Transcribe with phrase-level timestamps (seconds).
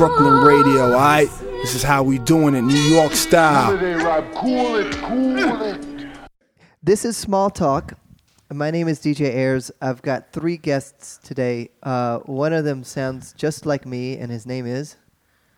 [0.00, 1.28] Brooklyn radio, alright?
[1.60, 3.76] This is how we doing it, New York style.
[4.32, 5.86] Cool it, cool it.
[6.82, 7.92] This is Small Talk.
[8.50, 9.70] My name is DJ Ayres.
[9.82, 11.68] I've got three guests today.
[11.82, 14.96] Uh, one of them sounds just like me, and his name is.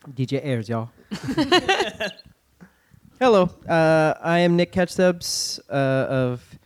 [0.09, 0.91] DJ Ayres, y'all.
[3.21, 6.59] Hello, uh, I am Nick Catchdubs uh, of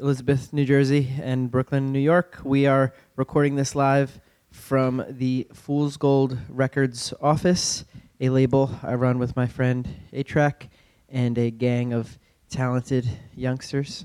[0.00, 2.40] Elizabeth, New Jersey, and Brooklyn, New York.
[2.42, 4.18] We are recording this live
[4.52, 7.84] from the Fool's Gold Records office,
[8.20, 10.68] a label I run with my friend A-Trak
[11.08, 14.04] and a gang of talented youngsters.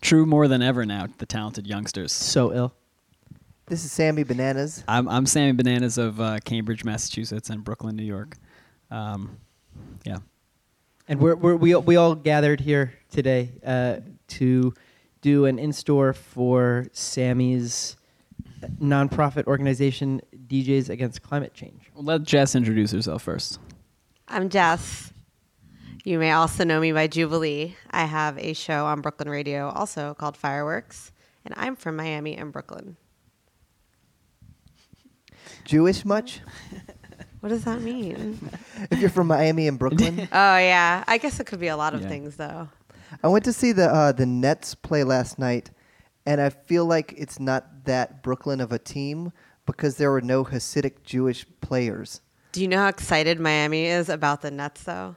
[0.00, 2.12] True more than ever now, the talented youngsters.
[2.12, 2.74] So ill.
[3.66, 4.84] This is Sammy Bananas.
[4.86, 8.36] I'm, I'm Sammy Bananas of uh, Cambridge, Massachusetts, and Brooklyn, New York.
[8.90, 9.38] Um,
[10.04, 10.18] yeah.
[11.08, 13.96] And we're, we're, we, we all gathered here today uh,
[14.28, 14.72] to
[15.20, 17.96] do an in store for Sammy's
[18.80, 21.90] nonprofit organization, DJs Against Climate Change.
[21.94, 23.58] Well, let Jess introduce herself first.
[24.28, 25.12] I'm Jess.
[26.04, 27.76] You may also know me by Jubilee.
[27.90, 31.12] I have a show on Brooklyn Radio also called Fireworks,
[31.44, 32.96] and I'm from Miami and Brooklyn.
[35.64, 36.40] Jewish much?
[37.40, 38.50] What does that mean?
[38.90, 40.18] if you're from Miami and Brooklyn.
[40.32, 42.08] oh yeah, I guess it could be a lot of Yeah.
[42.08, 42.68] things though.
[43.22, 45.70] I went to see the uh, the Nets play last night,
[46.28, 49.32] and I feel like it's not that Brooklyn of a team
[49.64, 52.20] because there were no Hasidic Jewish players.
[52.52, 55.16] Do you know how excited Miami is about the Nets though?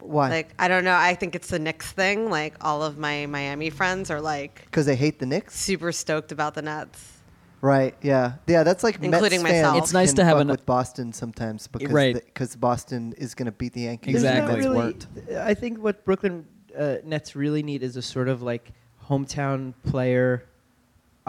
[0.00, 0.28] Why?
[0.30, 0.96] Like I don't know.
[0.96, 2.30] I think it's the Knicks thing.
[2.30, 5.58] Like all of my Miami friends are like Because they hate the Knicks.
[5.58, 7.16] super stoked about the Nets.
[7.62, 7.94] Right.
[8.02, 8.34] Yeah.
[8.46, 8.62] Yeah.
[8.62, 9.76] That's like Including Mets myself.
[9.78, 12.14] It's nice to have fuck an- with Boston sometimes because Right.
[12.14, 14.14] because Boston is going to beat the Yankees.
[14.16, 14.40] Exactly.
[14.40, 15.06] and There's it's not worked.
[15.28, 16.46] really- I think what Brooklyn
[16.78, 18.72] uh, Nets really need is a sort of like
[19.10, 20.44] hometown player,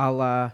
[0.07, 0.51] a la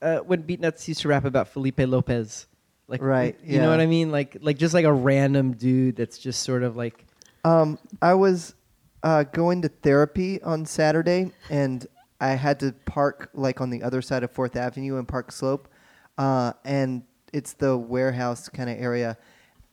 [0.00, 2.46] uh, when Beatnuts used to rap about Felipe Lopez.
[2.86, 3.70] Like, Right, You know yeah.
[3.70, 4.10] what I mean?
[4.10, 7.04] Like, like just like a random dude that's just sort of like.
[7.44, 8.54] Um, I was
[9.02, 11.86] uh, going to therapy on Saturday, and
[12.20, 15.68] I had to park like on the other side of Fourth Avenue and Park Slope,
[16.16, 17.02] uh, and
[17.32, 19.18] it's the warehouse kind of area,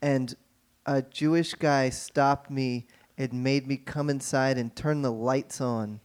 [0.02, 0.36] and
[0.86, 2.86] a Jewish guy stopped me
[3.18, 6.02] and made me come inside and turn the lights on.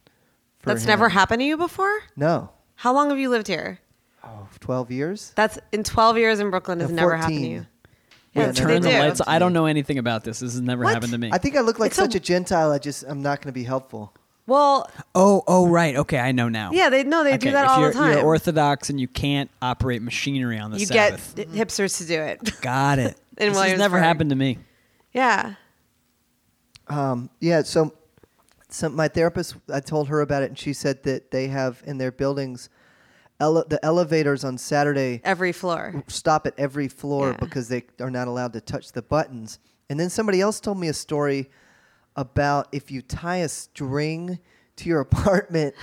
[0.59, 0.89] For That's him.
[0.89, 1.99] never happened to you before.
[2.15, 2.51] No.
[2.81, 3.77] How long have you lived here?
[4.23, 5.33] Oh, 12 years?
[5.35, 7.51] That's in 12 years in Brooklyn has No, never happened to 14.
[7.51, 7.65] you.
[8.33, 8.97] Yeah, Yeah, Turn the do.
[8.97, 9.21] lights.
[9.27, 10.39] I don't know anything about this.
[10.39, 10.93] This has never What?
[10.95, 11.29] happened to me.
[11.31, 12.71] I think I look like It's a- such a Gentile.
[12.71, 14.13] I just I'm not going to be helpful.
[14.47, 15.95] Well, oh, oh, right.
[15.95, 16.71] Okay, I know now.
[16.71, 18.11] yeah, they no, they do Okay, that if all you're, the time.
[18.13, 21.35] You're Orthodox and you can't operate machinery on the you Sabbath.
[21.35, 22.51] get hipsters to do it.
[22.61, 23.15] Got it.
[23.37, 24.01] In this has never Williamsburg.
[24.01, 24.57] happened to me.
[25.13, 25.53] yeah.
[26.87, 27.93] Um, yeah, so,
[28.71, 31.97] so my therapist, I told her about it, and she said that they have in
[31.97, 32.69] their buildings,
[33.39, 36.03] ele- the elevators on Saturday Every floor.
[36.07, 37.37] stop at every floor Yeah.
[37.37, 39.59] because they are not allowed to touch the buttons.
[39.89, 41.49] And then somebody else told me a story
[42.15, 44.39] about if you tie a string
[44.77, 45.75] to your apartment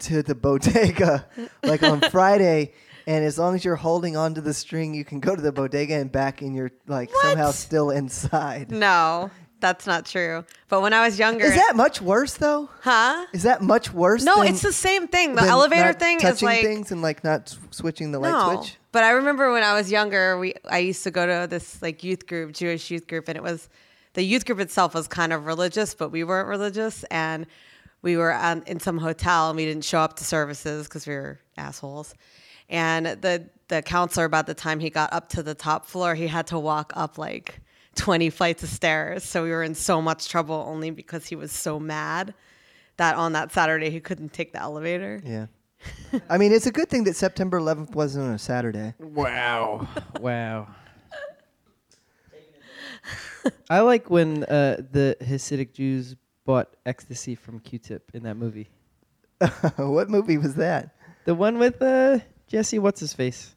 [0.00, 1.26] to the bodega,
[1.62, 2.72] like on Friday.
[3.06, 5.94] And as long as you're holding onto the string, you can go to the bodega
[5.94, 8.70] and back, and you're like somehow still inside.
[8.70, 10.44] No, that's not true.
[10.68, 12.68] But when I was younger, Is that much worse though?
[12.82, 13.26] huh?
[13.32, 14.22] Is that much worse?
[14.22, 15.34] No, than- it's the same thing.
[15.34, 18.18] The than elevator not thing is touching like things and like not s- switching the
[18.18, 18.60] light no.
[18.60, 18.76] switch.
[18.92, 22.04] But I remember when I was younger, we I used to go to this like
[22.04, 23.68] youth group, Jewish youth group, and it was
[24.12, 27.46] the youth group itself was kind of religious, but we weren't religious, and
[28.02, 31.14] we were um, in some hotel and we didn't show up to services because we
[31.14, 32.14] were assholes.
[32.68, 36.26] And the the counselor, about the time he got up to the top floor, he
[36.26, 37.60] had to walk up like
[37.94, 39.24] twenty flights of stairs.
[39.24, 42.34] So we were in so much trouble only because he was so mad
[42.96, 45.20] that on that Saturday he couldn't take the elevator.
[45.24, 45.46] Yeah.
[46.30, 48.94] I mean, it's a good thing that September 11th wasn't on a Saturday.
[48.98, 49.86] Wow.
[50.20, 50.68] wow.
[53.68, 56.16] I like when uh, the Hasidic Jews
[56.46, 58.70] bought ecstasy from Q-Tip in that movie.
[59.76, 60.94] what movie was that?
[61.26, 63.54] The one with uh, Jesse, what's his face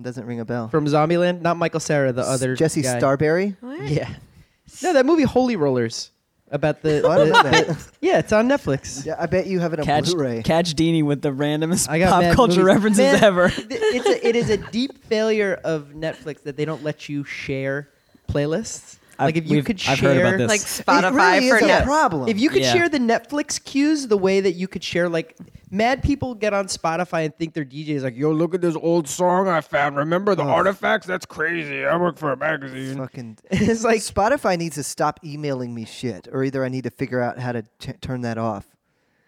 [0.00, 0.68] Doesn't ring a bell.
[0.68, 1.40] from Zombieland?
[1.40, 3.00] Not Michael Cera, the other Jesse guy.
[3.00, 3.56] Starberry.
[3.88, 4.08] Yeah.
[4.82, 6.10] No, that movie Holy Rollers
[6.50, 7.02] about the.
[7.02, 7.88] Oh, I don't know the- that.
[8.00, 9.04] yeah, it's on Netflix.
[9.04, 10.42] Yeah, I bet you have it on Catch, Blu-ray.
[10.42, 12.74] catch Deanie with the randomest I got pop mad culture movies.
[12.74, 13.48] references Man, ever.
[13.48, 17.24] th- It's a, it is a deep failure of Netflix that they don't let you
[17.24, 17.88] share
[18.28, 18.97] playlists.
[19.18, 20.48] I've- like if you could share, I've heard about this.
[20.48, 22.28] Like Spotify really for is a Net- problem.
[22.28, 22.72] If you could Yeah.
[22.72, 25.36] share the Netflix queues the way that you could share, like,
[25.70, 28.76] mad people get on Spotify and think their DJ is like, yo, look at this
[28.76, 29.96] old song I found.
[29.96, 30.48] Remember the Oh.
[30.48, 31.06] artifacts?
[31.06, 31.84] That's crazy.
[31.84, 32.96] I work for a magazine.
[32.96, 36.90] Fucking it's like, Spotify needs to stop emailing me shit, or either I need to
[36.90, 38.66] figure out how to t- turn that off.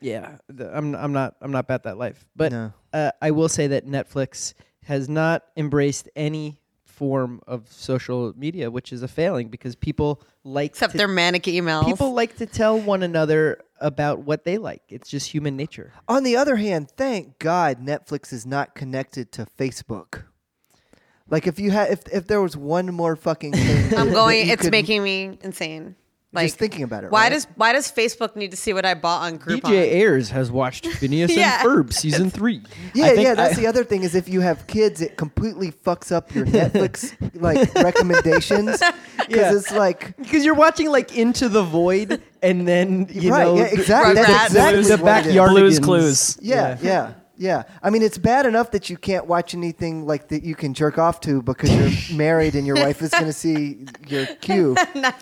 [0.01, 2.25] yeah, the, I'm, I'm not, I'm not about that life.
[2.37, 2.73] But No.
[2.93, 4.55] uh, I will say that Netflix
[4.85, 6.61] has not embraced any
[7.01, 11.45] form of social media, which is a failing because people like Except to, their manic
[11.45, 11.87] emails.
[11.87, 14.83] people like to tell one another about what they like.
[14.91, 15.95] It's just human nature.
[16.09, 20.25] On the other hand, thank God Netflix is not connected to Facebook.
[21.31, 24.51] Like if you had if if there was one more fucking thing I'm going.
[24.51, 25.97] It's could- making me insane.
[26.33, 27.11] Like just thinking about it.
[27.11, 27.29] Why right?
[27.31, 29.63] does why does Facebook need to see what I bought on Groupon?
[29.63, 31.61] DJ Ayres has watched Phineas Yeah.
[31.61, 32.63] and Ferb season three.
[32.95, 36.13] Yeah, yeah, that's I- the other thing is if you have kids, it completely fucks
[36.13, 38.81] up your Netflix like recommendations
[39.19, 39.55] because Yeah.
[39.57, 43.65] it's like Because you're watching like Into the Void, and then you right, know yeah,
[43.65, 44.15] exactly.
[44.15, 45.35] That's exactly the what it is.
[45.37, 45.51] backyardigans.
[45.51, 46.39] Blues Clues.
[46.41, 47.13] Yeah, yeah, yeah.
[47.83, 50.99] I mean, it's bad enough that you can't watch anything like that you can jerk
[50.99, 54.77] off to because you're married and your wife is going to see your queue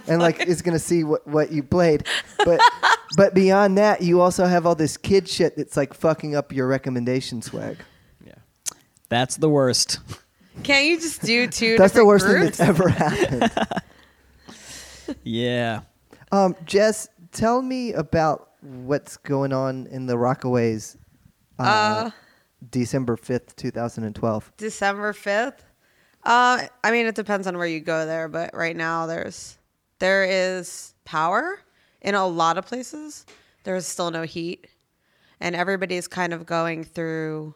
[0.09, 2.07] and like is going to see what, what you played.
[2.45, 2.61] But
[3.17, 6.67] but beyond that, you also have all this kid shit that's like fucking up your
[6.67, 7.77] recommendation swag.
[8.27, 8.33] Yeah,
[9.09, 10.01] that's the worst.
[10.65, 11.77] Can't you just do two?
[11.79, 13.53] That's the different worst thing that's ever happened.
[15.23, 15.83] Yeah.
[16.33, 20.97] Um, Jess, tell me about what's going on in the Rockaways.
[21.59, 22.11] Uh, Uh,
[22.71, 24.51] December fifth, two thousand and twelve.
[24.57, 25.65] December fifth.
[26.25, 29.57] Uh, I mean, it depends on where you go there, but right now there's
[30.01, 31.61] there is power
[32.03, 33.25] in a lot of places.
[33.65, 34.67] There's still no heat,
[35.41, 37.55] and everybody's kind of going through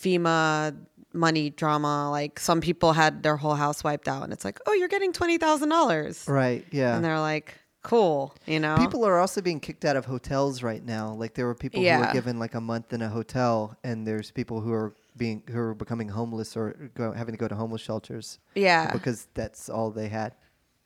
[0.00, 0.76] FEMA
[1.12, 2.10] money drama.
[2.10, 5.12] Like some people had their whole house wiped out, and it's like, oh, you're getting
[5.12, 6.66] twenty thousand dollars, Right.
[6.70, 6.94] Yeah.
[6.96, 8.78] and they're like, cool, you know.
[8.78, 11.12] People are also being kicked out of hotels right now.
[11.14, 12.06] Like there were people who Yeah.
[12.06, 15.58] were given like a month in a hotel, and there's people who are being who
[15.58, 19.90] are becoming homeless or go, having to go to homeless shelters yeah, because that's all
[19.90, 20.34] they had.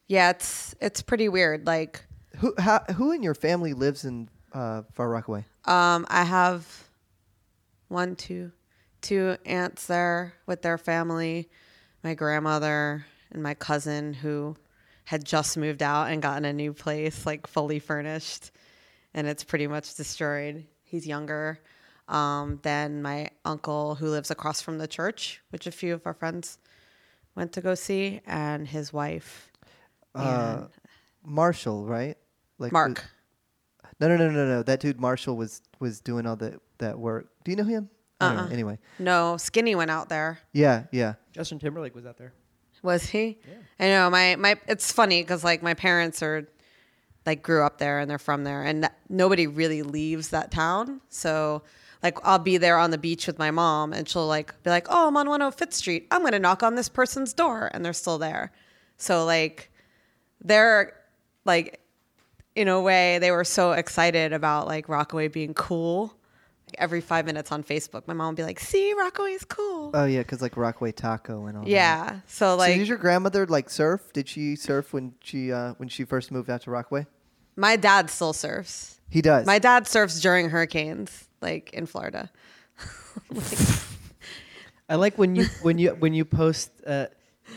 [0.09, 1.67] yeah, it's it's pretty weird.
[1.67, 2.05] Like,
[2.39, 5.45] Who how, who in your family lives in uh, Far Rockaway?
[5.67, 6.89] Um, I have
[7.89, 8.53] one, two,
[9.01, 11.49] two aunts there with their family,
[12.03, 14.57] my grandmother and my cousin who
[15.05, 18.51] had just moved out and gotten a new place, like fully furnished,
[19.15, 20.67] and it's pretty much destroyed.
[20.85, 21.59] He's younger.
[22.09, 26.15] Um, then my uncle who lives across from the church, which a few of our
[26.15, 26.59] friends
[27.35, 29.51] went to go see, and his wife,
[30.15, 30.65] Uh,
[31.25, 32.17] Marshall, right?
[32.59, 33.05] Like Mark.
[34.01, 34.63] No, no, no, no, no.
[34.63, 37.29] That dude Marshall was was doing all that that work.
[37.45, 37.89] Do you know him?
[38.21, 38.43] I don't know.
[38.43, 38.51] Uh-uh.
[38.51, 40.39] Anyway, No, Skinny went out there.
[40.53, 41.15] yeah, yeah.
[41.33, 42.35] Justin Timberlake was out there.
[42.83, 43.39] Was he?
[43.79, 44.57] I know my my.
[44.67, 46.47] It's funny because like my parents are
[47.25, 51.01] like grew up there and they're from there, and that, nobody really leaves that town.
[51.09, 51.63] So
[52.03, 54.87] like I'll be there on the beach with my mom, and she'll like be like,
[54.91, 56.07] "Oh, I'm on 105th Street.
[56.11, 58.53] I'm gonna knock on this person's door," and they're still there.
[58.97, 59.71] So like
[60.45, 60.95] they're
[61.45, 61.81] like
[62.55, 66.15] in a way they were so excited about like Rockaway being cool.
[66.73, 69.91] Like, every five minutes on Facebook, my mom would be like, "See, Rockaway is cool."
[69.93, 71.65] Oh yeah, because like Rockaway Taco and all.
[71.65, 71.71] that.
[71.71, 72.21] yeah.
[72.27, 74.11] So So like did your grandmother like surf?
[74.15, 77.07] Did she surf when she uh, when she first moved out to Rockaway?
[77.57, 78.99] my dad still surfs.
[79.11, 79.47] He does.
[79.47, 82.31] My dad surfs during hurricanes, like in Florida.
[84.89, 87.07] I like when you when you when you post uh,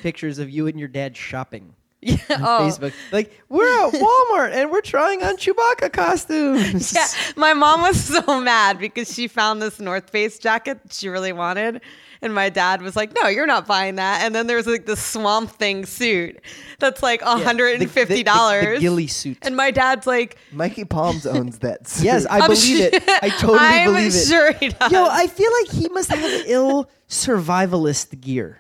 [0.02, 1.74] pictures of you and your dad shopping
[2.06, 2.16] Yeah.
[2.30, 2.70] on Oh.
[2.70, 2.94] Facebook.
[3.12, 6.94] Like we're at Walmart and we're trying on Chewbacca costumes.
[6.94, 7.08] Yeah.
[7.36, 11.82] My mom was so mad because she found this North Face jacket she really wanted.
[12.22, 14.22] And my dad was like, no, you're not buying that.
[14.24, 16.40] And then there's like the swamp thing suit
[16.80, 17.78] that's like $150.
[17.80, 19.38] the- the- the ghillie suit.
[19.42, 21.88] And my dad's like, Mikey Palms owns that.
[21.88, 22.06] suit.
[22.06, 23.04] Yes, I I'm believe it.
[23.22, 24.28] I totally I'm believe it.
[24.28, 24.92] sure he does.
[24.92, 28.60] Yo, I feel like he must have ill survivalist gear.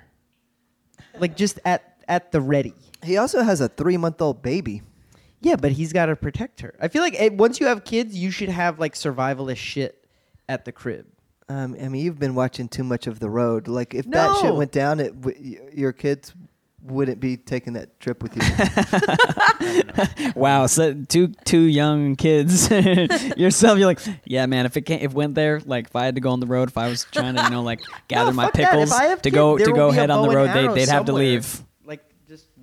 [1.18, 2.74] Like just at at the ready.
[3.06, 4.82] He also has a three month old baby.
[5.42, 6.74] Yeah, but he's got to protect her.
[6.82, 10.06] I feel like eh, once you have kids, you should have like survivalist shit
[10.50, 11.06] at the crib.
[11.48, 13.68] Um, I mean, you've been watching too much of the road.
[13.68, 14.56] Like, if that shit No.
[14.56, 16.34] went down, it w- y- your kids
[16.82, 18.42] wouldn't be taking that trip with you.
[20.36, 22.70] Wow, so two two young kids
[23.38, 23.78] yourself.
[23.80, 24.66] You're like, yeah, man.
[24.66, 26.46] If it can't, if it went there, like if I had to go on the
[26.48, 28.62] road, if I was trying to, you know, like gather my fuck that.
[28.64, 30.24] If pickles I have to kids, go there to will go be a head on
[30.24, 31.24] the and road, they arrow they'd have to somewhere.
[31.24, 31.64] leave.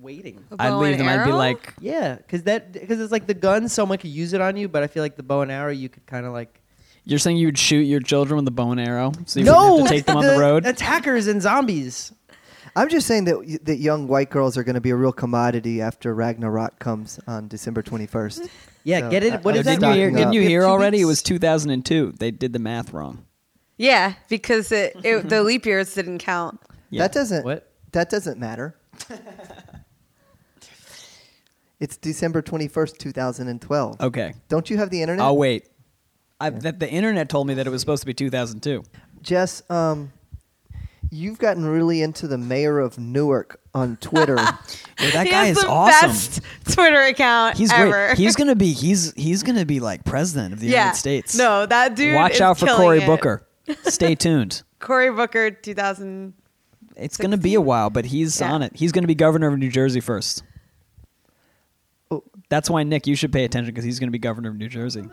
[0.03, 0.43] Like just waiting.
[0.51, 1.07] A I'd bow leave and them.
[1.07, 1.37] I'd be arrow?
[1.37, 4.67] like, Yeah, because that because it's like the gun, someone could use it on you,
[4.67, 6.59] but I feel like the bow and arrow, you could kind of like
[7.05, 9.73] you're saying you would shoot your children with a bow and arrow, so you no
[9.75, 10.65] wouldn't have to take them on the road.
[10.65, 12.13] Attackers and zombies.
[12.75, 15.11] I'm just saying that y- that young white girls are going to be a real
[15.11, 18.49] commodity after Ragnarok comes on December 21st.
[18.85, 19.43] Yeah, So, get I- it.
[19.45, 19.79] What I is was that?
[19.79, 20.11] didn't you hear?
[20.11, 20.97] Didn't you We have hear two already?
[21.01, 21.07] It weeks.
[21.07, 22.13] was 2002.
[22.19, 23.23] They did the math wrong.
[23.77, 26.59] yeah, because it, it, the leap years didn't count.
[26.89, 27.03] Yeah.
[27.03, 27.45] That doesn't.
[27.45, 27.69] What?
[27.93, 28.75] That doesn't matter.
[31.83, 34.01] it's December 21st, 2012.
[34.01, 35.23] Okay, Don't you have the internet?
[35.25, 35.67] I'll wait.
[36.39, 38.83] I, that the internet told me that it was supposed to be 2002.
[39.21, 40.11] Jess, um,
[41.11, 44.37] You've gotten really into the mayor of Newark on Twitter.
[44.99, 46.09] Yeah, that He guy has is the awesome.
[46.11, 46.41] best
[46.75, 47.89] Twitter account He's ever.
[47.89, 48.17] great.
[48.17, 50.81] He's gonna be he's he's gonna be like president of the yeah.
[50.83, 51.35] United States.
[51.35, 52.13] No, that dude.
[52.15, 53.05] Watch is out for Cory it.
[53.07, 53.45] Booker.
[53.83, 54.61] Stay tuned.
[54.79, 56.33] Cory Booker, 2000.
[56.95, 58.53] It's gonna be a while, but he's Yeah.
[58.53, 58.71] on it.
[58.75, 60.43] He's gonna be governor of New Jersey first.
[62.53, 65.03] That's why Nick, you should pay attention because he's gonna be governor of New Jersey.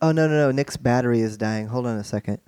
[0.00, 0.50] oh no no no!
[0.50, 1.66] Nick's battery is dying.
[1.66, 2.38] Hold on a second.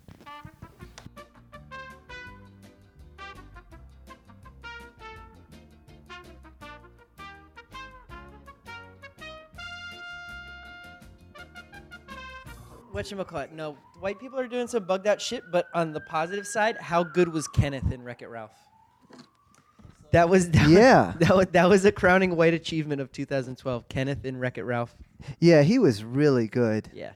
[12.94, 13.52] Whatchamacallit?
[13.52, 17.02] No, white people are doing some bugged out shit, but on the positive side, how
[17.02, 18.65] good was Kenneth in Wreck It Ralph?
[20.12, 21.06] That was that Yeah.
[21.06, 23.88] Was, that was that was a crowning white achievement of 2012.
[23.88, 24.94] Kenneth in Wreck It Ralph.
[25.40, 26.88] Yeah, he was really good.
[26.92, 27.12] Yeah.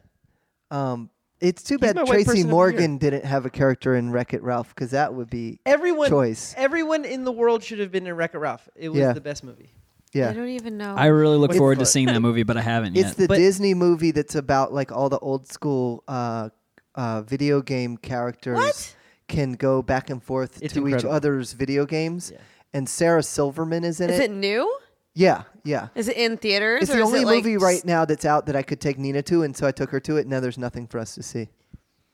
[0.70, 4.10] Um, it's too He's bad Tracy person of the Morgan didn't have a character in
[4.10, 6.54] Wreck It Ralph because that would be Everyone choice.
[6.56, 8.68] everyone in the world should have been in Wreck It Ralph.
[8.76, 9.12] It was Yeah.
[9.12, 9.70] the best movie.
[10.12, 10.28] Yeah.
[10.30, 10.94] I don't even know.
[10.96, 13.16] I really look What's forward to seeing that movie, but I haven't It's yet.
[13.16, 16.50] the But- Disney movie that's about like all the old school uh,
[16.94, 18.96] uh, video game characters What?
[19.28, 22.32] can go back and forth It's to each other's video games.
[22.34, 22.40] Yeah.
[22.72, 24.30] And Sarah Silverman is in is it.
[24.30, 24.72] it new?
[25.14, 25.88] Yeah, yeah.
[25.94, 26.82] Is it in theaters?
[26.82, 28.80] It's or the is only it like movie right now that's out that I could
[28.80, 30.22] take Nina to, and so I took her to it.
[30.22, 31.48] And Now there's nothing for us to see.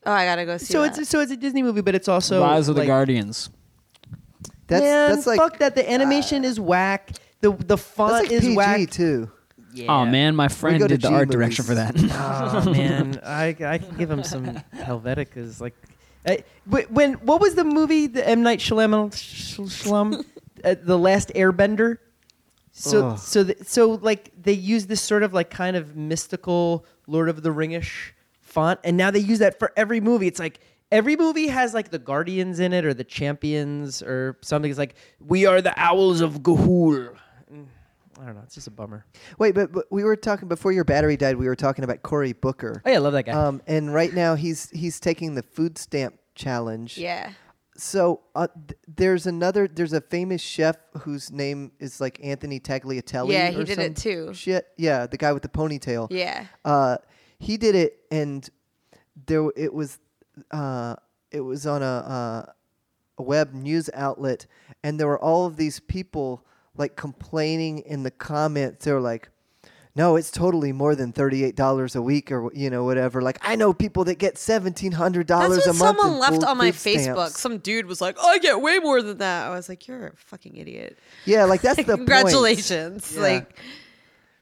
[0.05, 0.67] Oh, I gotta go see it.
[0.67, 0.97] So that.
[0.97, 3.49] it's so it's a Disney movie, but it's also Rise of the like, Guardians.
[4.67, 5.75] That's Man, that's like fuck that.
[5.75, 6.47] The animation ah.
[6.47, 7.11] is whack.
[7.41, 8.89] The the font that's like is PG whack.
[8.89, 9.29] too.
[9.29, 9.85] Oh, yeah.
[9.93, 11.37] Oh man, my friend go to did the G art movies.
[11.37, 11.95] direction for that.
[12.65, 14.45] oh man, I I can give him some
[14.75, 15.75] Helvetica's like.
[16.25, 16.37] Eh,
[16.69, 20.25] I, when what was the movie the M Night Shyamalan Sh- Shyamalan
[20.71, 21.97] uh, the Last Airbender?
[22.71, 23.19] So Ugh.
[23.19, 27.41] so th- so like they use this sort of like kind of mystical Lord of
[27.41, 30.27] the Ringish font, and now they use that for every movie.
[30.27, 30.59] It's like
[30.91, 34.69] every movie has like the Guardians in it or the Champions or something.
[34.69, 37.15] It's like we are the Owls of Ga'Hoole.
[37.51, 37.65] Mm,
[38.21, 38.41] I don't know.
[38.43, 39.05] It's just a bummer.
[39.39, 41.35] Wait, but, but we were talking before your battery died.
[41.37, 42.83] We were talking about Cory Booker.
[42.85, 43.31] Oh yeah, I love that guy.
[43.31, 46.97] Um, and right now he's he's taking the food stamp challenge.
[46.99, 47.31] yeah.
[47.77, 53.31] So uh, th- there's another there's a famous chef whose name is like Anthony Tagliatelle.
[53.31, 54.33] Yeah, he did it too.
[54.33, 56.07] Shit, yeah, the guy with the ponytail.
[56.09, 56.47] Yeah.
[56.65, 56.97] Uh,
[57.39, 58.49] he did it, and
[59.27, 59.99] there it was.
[60.51, 60.95] Uh,
[61.31, 62.51] it was on a uh,
[63.17, 64.47] a web news outlet,
[64.83, 68.85] and there were all of these people like complaining in the comments.
[68.85, 69.29] They were like,
[69.97, 73.39] "No, it's totally more than thirty eight dollars a week, or you know whatever." Like
[73.41, 75.77] I know people that get $1,700 a month.
[75.77, 77.01] someone left on my Facebook.
[77.01, 77.39] stamps.
[77.39, 80.07] Some dude was like, "Oh, I get way more than that." I was like, "You're
[80.07, 82.07] a fucking idiot." Yeah, like that's the point.
[82.07, 83.13] Congratulations.
[83.15, 83.21] Yeah.
[83.21, 83.59] Like,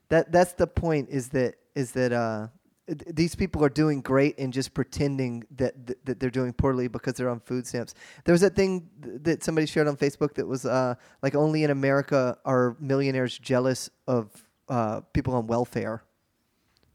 [0.09, 2.47] that that's the point is that is that uh
[2.87, 6.87] th- these people are doing great and just pretending that, that that they're doing poorly
[6.87, 7.93] because they're on food stamps.
[8.23, 11.63] There was that thing th- that somebody shared on Facebook that was uh like only
[11.63, 14.29] in America are millionaires jealous of
[14.69, 16.03] uh people on welfare.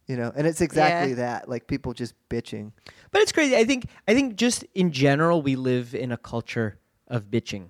[0.07, 1.17] You know, and it's exactly Yeah.
[1.17, 2.73] that, like people just bitching.
[3.13, 3.57] But it's crazy.
[3.57, 7.69] I think I think just in general we live in a culture of bitching.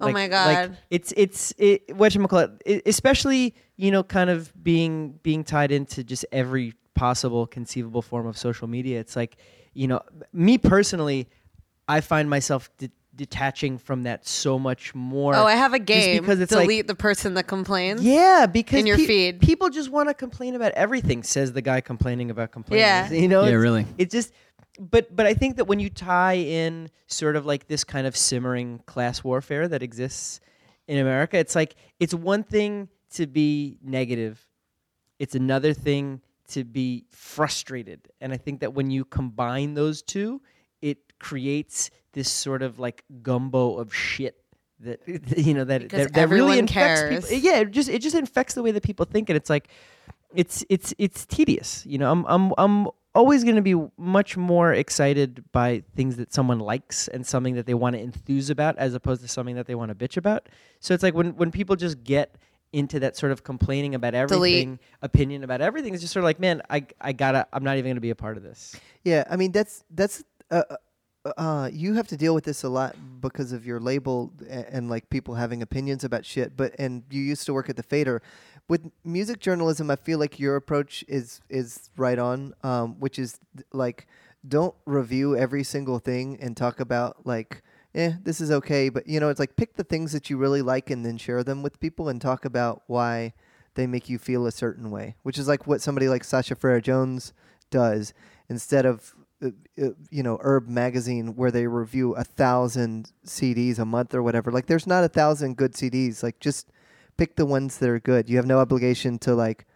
[0.00, 0.78] Oh my Like, God.
[0.90, 6.24] it's it's it, call it, especially you know kind of being being tied into just
[6.32, 8.98] every possible conceivable form of social media.
[8.98, 9.36] It's like
[9.74, 10.00] you know
[10.32, 11.28] me personally,
[11.86, 12.90] I find myself de-
[13.20, 15.34] detaching from that so much more.
[15.34, 16.22] oh, I have a just game.
[16.22, 18.02] because it's Delete like the person that complains.
[18.02, 19.40] yeah, because in your pe- feed.
[19.42, 21.22] people just want to complain about everything.
[21.22, 22.86] Says the guy complaining about complaining.
[22.86, 23.10] Yeah.
[23.22, 23.42] you know.
[23.42, 23.86] Yeah, it's- really.
[23.98, 24.32] It just,
[24.78, 28.16] but but I think that when you tie in sort of like this kind of
[28.16, 30.40] simmering class warfare that exists
[30.88, 34.42] in America, it's like it's one thing to be negative,
[35.18, 36.22] it's another thing
[36.52, 40.49] to be frustrated, and I think that when you combine those two, it
[41.20, 44.36] creates this sort of like gumbo of shit
[44.80, 45.00] that
[45.36, 47.28] you know that Because that, that really infects cares.
[47.28, 47.38] people.
[47.44, 49.68] Yeah, it just it just infects the way that people think, and it's like
[50.34, 51.84] it's it's it's tedious.
[51.86, 56.32] You know, I'm I'm I'm always going to be much more excited by things that
[56.32, 59.66] someone likes and something that they want to enthuse about, as opposed to something that
[59.66, 60.48] they want to bitch about.
[60.80, 62.36] So it's like when when people just get
[62.72, 66.38] into that sort of complaining about everything, opinion about everything, it's just sort of like,
[66.40, 68.76] man, I I gotta, I'm not even going to be a part of this.
[69.04, 70.62] Yeah, I mean that's that's uh,
[71.24, 74.90] uh, you have to deal with this a lot because of your label and, and
[74.90, 76.56] like people having opinions about shit.
[76.56, 78.22] But and you used to work at the Fader.
[78.68, 83.38] With music journalism, I feel like your approach is is right on, um, which is
[83.72, 84.06] like
[84.48, 87.62] don't review every single thing and talk about like
[87.94, 90.62] eh this is okay, but you know it's like pick the things that you really
[90.62, 93.34] like and then share them with people and talk about why
[93.74, 97.32] they make you feel a certain way, which is like what somebody like Sasha Frere-Jones
[97.70, 98.12] does
[98.48, 104.22] instead of you know URB magazine where they review a thousand CDs a month or
[104.22, 104.50] whatever.
[104.50, 106.22] Like there's not a thousand good CDs.
[106.22, 106.70] Like just
[107.16, 108.28] pick the ones that are good.
[108.28, 109.66] You have no obligation to like.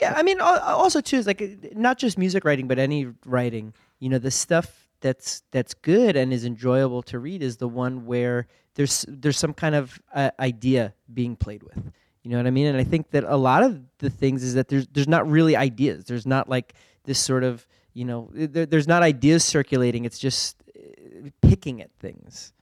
[0.00, 3.72] Yeah, I mean, also too is like uh, not just music writing, but any writing.
[3.98, 8.04] You know, the stuff that's that's good and is enjoyable to read is the one
[8.06, 11.92] where there's there's some kind of uh, idea being played with.
[12.22, 12.66] You know what I mean?
[12.66, 15.56] And I think that a lot of the things is that there's there's not really
[15.56, 16.04] ideas.
[16.04, 17.66] There's not like this sort of
[17.96, 20.04] you know there, there's not ideas circulating.
[20.04, 22.52] It's just uh, picking at things.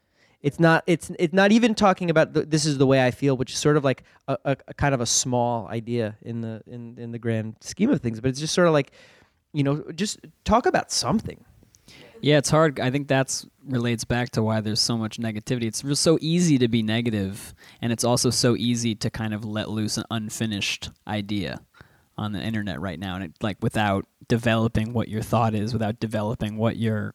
[0.43, 0.85] It's not.
[0.87, 3.59] It's it's not even talking about the, this is the way I feel, which is
[3.59, 7.13] sort of like a, a, a kind of a small idea in the in in
[7.13, 8.21] the grand scheme of things.
[8.21, 8.93] But it's just sort of like,
[9.53, 11.45] you know, just talk about something.
[12.21, 12.79] Yeah, it's hard.
[12.79, 15.65] I think that's relates back to why there's so much negativity.
[15.65, 19.69] It's so easy to be negative, and it's also so easy to kind of let
[19.71, 21.61] loose an unfinished idea
[22.17, 26.01] on the internet right now, and it like without developing what your thought is, without
[26.01, 27.15] developing what your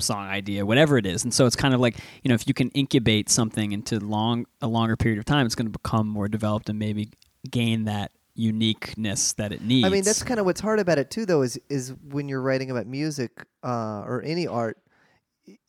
[0.00, 1.24] song idea, whatever it is.
[1.24, 4.46] And so it's kind of like you know, if you can incubate something into long
[4.60, 7.10] a longer period of time, it's going to become more developed and maybe
[7.50, 9.84] gain that uniqueness that it needs.
[9.84, 12.40] I mean, that's kind of what's hard about it too, though, is is when you're
[12.40, 14.78] writing about music uh, or any art,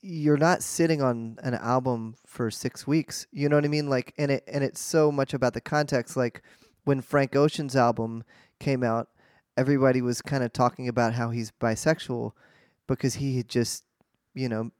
[0.01, 3.25] you're not sitting on an album for six weeks.
[3.31, 3.89] You know what I mean?
[3.89, 6.15] Like, and it and it's so much about the context.
[6.15, 6.43] Like
[6.85, 8.23] when Frank Ocean's album
[8.59, 9.09] came out,
[9.59, 12.31] everybody was kind of talking about how he's bisexual
[12.87, 13.83] because he had just,
[14.33, 14.71] you know,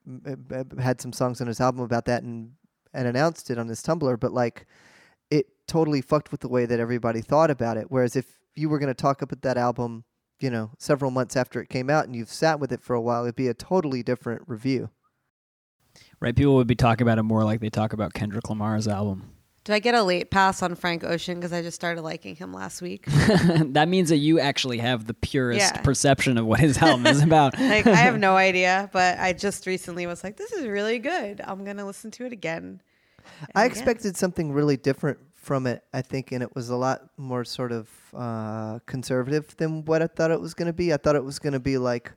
[0.80, 2.54] had some songs on his album about that and
[2.94, 4.20] and announced it on his Tumblr.
[4.20, 4.66] But like,
[5.30, 7.88] it totally fucked with the way that everybody thought about it.
[7.90, 10.06] Whereas if you were going to talk about that album,
[10.40, 13.02] you know, several months after it came out and you've sat with it for a
[13.02, 14.90] while, it'd be a totally different review.
[16.20, 16.36] right.
[16.36, 19.30] People would be talking about it more like they talk about Kendrick Lamar's album.
[19.70, 22.52] Do I get a late pass on Frank Ocean because I just started liking him
[22.52, 23.06] last week?
[23.06, 25.82] that means that you actually have the purest Yeah.
[25.82, 27.54] perception of what his album is about.
[27.60, 31.40] like I have no idea, but I just recently was like, "This is really good.
[31.46, 32.82] I'm gonna listen to it again."
[33.54, 33.78] I And again.
[33.78, 37.72] expected something really different from it, I think, and it was a lot more sort
[37.72, 40.92] of uh, conservative than what I thought it was going to be.
[40.92, 42.12] I thought it was going to be like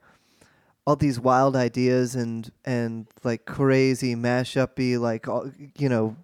[0.86, 6.16] all these wild ideas and and like crazy mashup-y, like all, you know,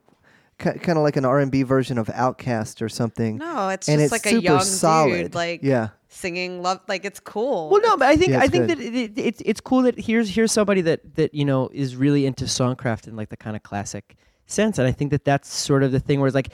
[0.59, 3.39] kind of like an R and B version of OutKast or something.
[3.39, 5.23] No, it's and just it's like a young solid.
[5.25, 5.89] dude, like yeah.
[6.09, 6.81] singing love.
[6.89, 7.71] Like it's cool.
[7.71, 8.79] Well, no, but I think Yeah, I think good.
[8.79, 11.97] that it, it, it's it's cool that here's here's somebody that that you know is
[11.97, 14.17] really into songcraft in like the kind of classic
[14.47, 16.51] sense, and I think that that's sort of the thing where it's like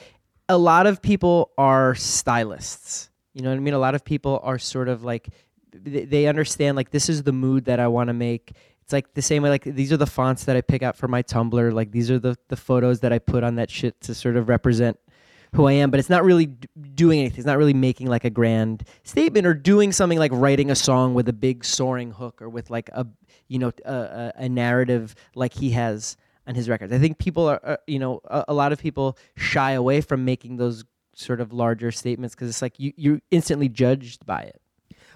[0.49, 3.11] a lot of people are stylists.
[3.33, 3.75] You know what I mean?
[3.75, 5.29] A lot of people are sort of like
[5.73, 8.53] they, they understand like this is the mood that I want to make.
[8.85, 11.09] It's like the same way like these are the fonts that I pick out for
[11.09, 11.73] my Tumblr.
[11.73, 14.51] Like these are the the photos that I put on that shit to sort of
[14.51, 14.99] represent
[15.55, 17.38] who I am, but it's not really doing anything.
[17.38, 21.14] It's not really making like a grand statement or doing something like writing a song
[21.14, 23.07] with a big soaring hook or with like a
[23.49, 26.92] you know a, a, narrative like he has on his records.
[26.92, 30.27] I think people are uh, you know a, a lot of people shy away from
[30.27, 34.61] making those sort of larger statements because it's like you you're instantly judged by it.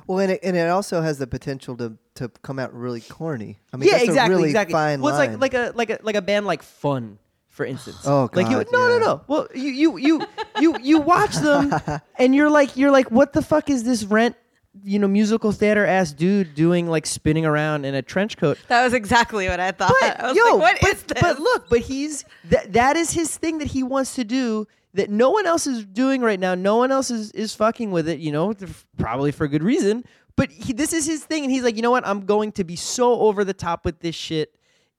[0.09, 3.59] Well, and it, and it also has the potential to, to come out really corny.
[3.75, 4.73] I mean, yeah, that's exactly, a really exactly.
[4.73, 5.38] fine well, it's line.
[5.38, 7.18] like like a like a like a band like Fun,
[7.49, 8.01] for instance.
[8.07, 8.99] Oh, like you, God, no, no, yeah.
[8.99, 9.21] no.
[9.29, 10.27] Well, you you you
[10.61, 11.75] you you watch them,
[12.18, 14.35] and you're like you're like, what the fuck is this rent?
[14.83, 18.59] You know, musical theater ass dude doing like spinning around in a trench coat.
[18.68, 19.92] that was exactly what I thought.
[20.01, 22.97] But I was yo, like, "What but, is this?" but look, but he's that that
[22.97, 26.40] is his thing that he wants to do that no one else is doing right
[26.40, 26.55] now.
[26.55, 28.18] No one else is is fucking with it.
[28.18, 28.55] You know,
[28.96, 30.05] probably for a good reason.
[30.37, 32.07] But he, this is his thing, and he's like, you know what?
[32.07, 34.55] I'm going to be so over the top with this shit.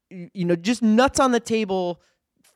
[0.09, 2.01] You know, just nuts on the table,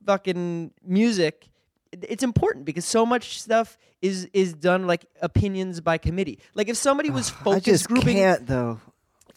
[0.05, 1.47] fucking music.
[1.93, 6.39] It's important because so much stuff is is done like opinions by committee.
[6.55, 8.81] Like if somebody was I focus just grouping, can't though.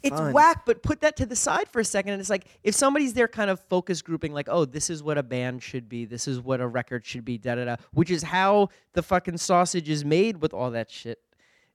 [0.03, 0.33] It's Fun.
[0.33, 2.13] whack, but put that to the side for a second.
[2.13, 5.19] And it's like if somebody's there kind of focus grouping, like, oh, this is what
[5.19, 8.11] a band should be, this is what a record should be, da da da, which
[8.11, 11.21] is how the fucking sausage is made with all that shit.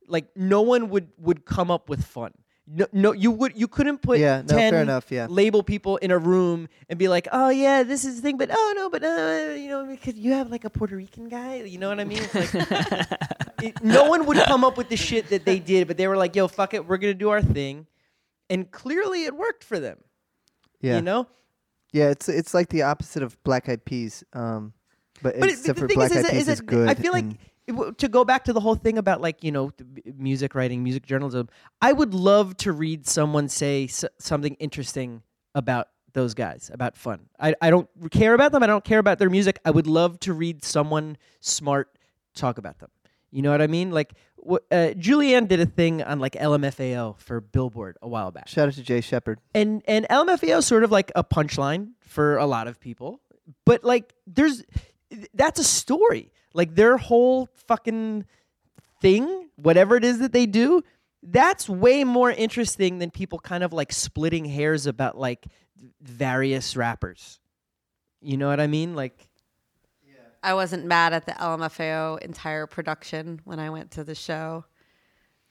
[0.07, 2.31] Like no one would would come up with fun.
[2.73, 5.27] No, no, you would you couldn't put Yeah, no, fair 10 enough, yeah.
[5.29, 8.49] label people in a room and be like, oh yeah, this is the thing, but
[8.51, 11.77] oh no, but uh, you know, because you have like a Puerto Rican guy, you
[11.79, 12.19] know what I mean?
[12.21, 12.53] It's like
[13.63, 16.15] it, no one would come up with the shit that they did, but they were
[16.15, 17.87] like, yo, fuck it, we're gonna do our thing,
[18.51, 19.97] and clearly it worked for them.
[20.81, 20.97] Yeah.
[20.97, 21.27] You know,
[21.93, 24.23] Yeah, it's it's like the opposite of Black Eyed Peas.
[24.33, 24.73] Um,
[25.23, 26.89] but, but it- except the for thing Black is, Eyed is, Peas is, is good.
[26.89, 27.25] I feel like
[27.67, 29.71] it w- to go back to the whole thing about like you know
[30.17, 31.49] music writing, music journalism.
[31.81, 35.21] I would love to read someone say s- something interesting
[35.55, 37.29] about those guys, about fun.
[37.39, 38.63] I I don't care about them.
[38.63, 39.59] I don't care about their music.
[39.63, 41.89] I would love to read someone smart
[42.33, 42.89] talk about them.
[43.29, 43.91] You know what I mean?
[43.91, 44.13] Like
[44.49, 48.73] uh, Julianne did a thing on like LMFAO for Billboard a while back, Shout out
[48.75, 49.39] to Jay Shepard.
[49.53, 53.21] and and LMFAO is sort of like a punchline for a lot of people,
[53.65, 54.63] but like there's
[55.33, 56.31] that's a story.
[56.53, 58.25] Like their whole fucking
[59.01, 60.83] thing, whatever it is that they do,
[61.23, 65.45] that's way more interesting than people kind of like splitting hairs about like
[66.01, 67.39] various rappers.
[68.21, 68.95] You know what I mean?
[68.95, 69.27] Like
[70.43, 74.65] I wasn't mad at the LMFAO entire production when I went to the show.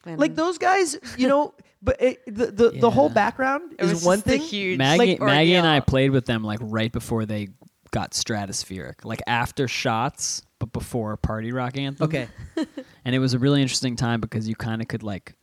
[0.03, 3.93] When like those guys, you know, but it, the the, the whole background it was
[3.93, 4.41] is one thing.
[4.41, 7.49] huge Maggie, like, Maggie and I played with them like right before they
[7.91, 12.05] got stratospheric, like after shots, but before party rock anthem.
[12.05, 12.29] Okay.
[13.05, 15.35] and it was a really interesting time because you kind of could like,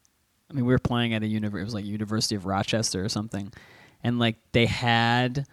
[0.49, 3.09] I mean, we were playing at a univer- it was like University of Rochester or
[3.09, 3.51] something,
[4.03, 5.45] and like they had,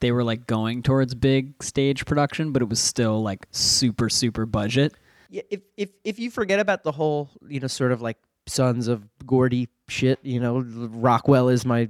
[0.00, 4.46] they were like going towards big stage production, but it was still like super super
[4.46, 4.94] budget.
[5.30, 8.88] Yeah, if if if you forget about the whole, you know, sort of like sons
[8.88, 11.88] of Gordy shit, you know, Rockwell is my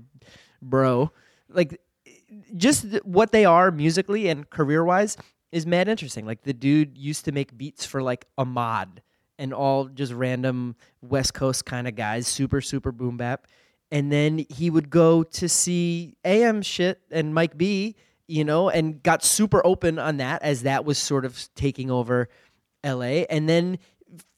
[0.62, 1.11] bro.
[1.49, 1.81] Like
[2.57, 5.16] just th- what they are musically and career-wise
[5.53, 6.27] is mad interesting.
[6.27, 9.03] Like the dude used to make beats for like Ahmad
[9.38, 13.47] and all just random West Coast kind of guys, super super boom bap.
[13.90, 17.94] And then he would go to see AM shit and Mike B,
[18.27, 22.29] you know, and got super open on that as that was sort of taking over
[22.85, 23.79] LA and then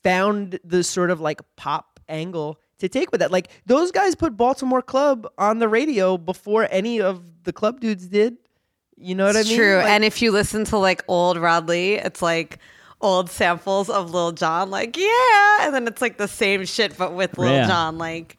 [0.03, 3.31] found the sort of like pop angle to take with that.
[3.33, 8.07] Like those guys put Baltimore Club on the radio before any of the club dudes
[8.07, 8.37] did.
[8.97, 9.59] You know what I It's mean?
[9.59, 9.77] True.
[9.77, 12.59] Like, and if you listen to like old Rod Lee, it's like
[13.01, 15.59] old samples of Lil Jon, like, yeah.
[15.67, 17.67] And then it's like the same shit, but with Lil Yeah.
[17.67, 17.97] Jon.
[17.97, 18.39] Like,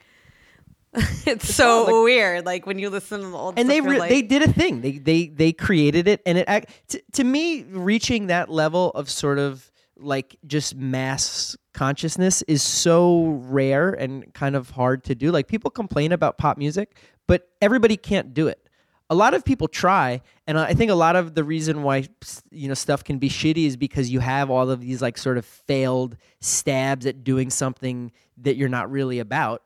[1.27, 2.45] it's, so like- weird.
[2.45, 4.81] Like when you listen to the old and they re- like, they did a thing.
[4.81, 9.71] They they they created it, and it to me reaching that level of sort of
[9.97, 15.31] like just mass consciousness is so rare and kind of hard to do.
[15.31, 16.97] Like people complain about pop music,
[17.27, 18.67] but everybody can't do it.
[19.11, 22.07] A lot of people try, and I think a lot of the reason why
[22.49, 25.37] you know stuff can be shitty is because you have all of these like sort
[25.37, 29.63] of failed stabs at doing something that you're not really about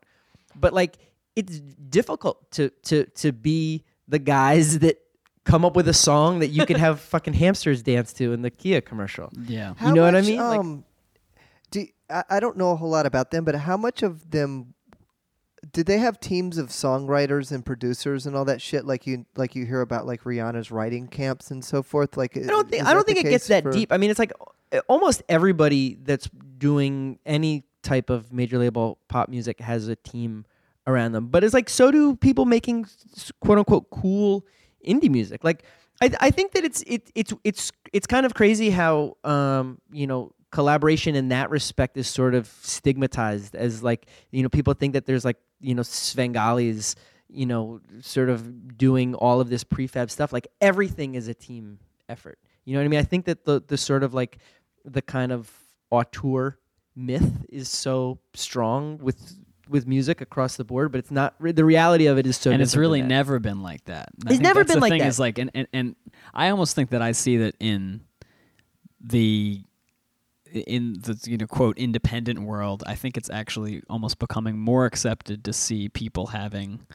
[0.56, 0.98] but like
[1.36, 5.00] it's difficult to to to be the guys that
[5.46, 8.50] come up with a song that you can have fucking hamsters dance to in the
[8.50, 9.30] Kia commercial.
[9.46, 9.74] Yeah.
[9.84, 10.40] You know what I much, mean?
[10.40, 10.84] Like- Um,
[11.72, 14.74] do I, I don't know a whole lot about them, but how much of them
[15.72, 19.56] did they have teams of songwriters and producers and all that shit like you like
[19.56, 22.16] you hear about like Rihanna's writing camps and so forth?
[22.18, 23.92] Like I don't think I don't think it gets that deep.
[23.92, 24.34] I mean, it's like
[24.72, 30.46] uh, almost everybody that's doing any type of major label pop music has a team
[30.88, 31.28] around them.
[31.28, 32.88] But it's like so do people making
[33.40, 34.46] quote unquote cool
[34.88, 35.44] indie music.
[35.44, 35.64] Like
[36.02, 40.08] I I think that it's it it's it's it's kind of crazy how um you
[40.08, 44.94] know collaboration in that respect is sort of stigmatized as like you know people think
[44.94, 46.96] that there's like you know Svengali's
[47.28, 51.80] you know sort of doing all of this prefab stuff like everything is a team
[52.08, 54.38] effort you know what i mean i think that the the sort of like
[54.86, 55.52] the kind of
[55.90, 56.60] auteur
[56.96, 59.36] myth is so strong with
[59.70, 62.52] with music across the board but it's not re- the reality of it is so
[62.52, 64.10] and it's really never been like that.
[64.22, 65.08] And It's never been the like thing that.
[65.08, 65.96] Is like, and, and and
[66.34, 68.02] I almost think that I see that in
[69.00, 69.62] the
[70.52, 72.84] in the you know quote independent world.
[72.86, 76.86] I think it's actually almost becoming more accepted to see people having,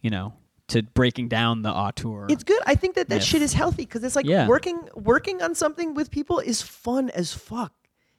[0.00, 0.34] you know,
[0.68, 2.26] to breaking down the auteur.
[2.28, 2.60] It's good.
[2.66, 3.24] I think that that myth.
[3.24, 4.46] shit is healthy because it's like Yeah.
[4.48, 7.72] working working on something with people is fun as fuck.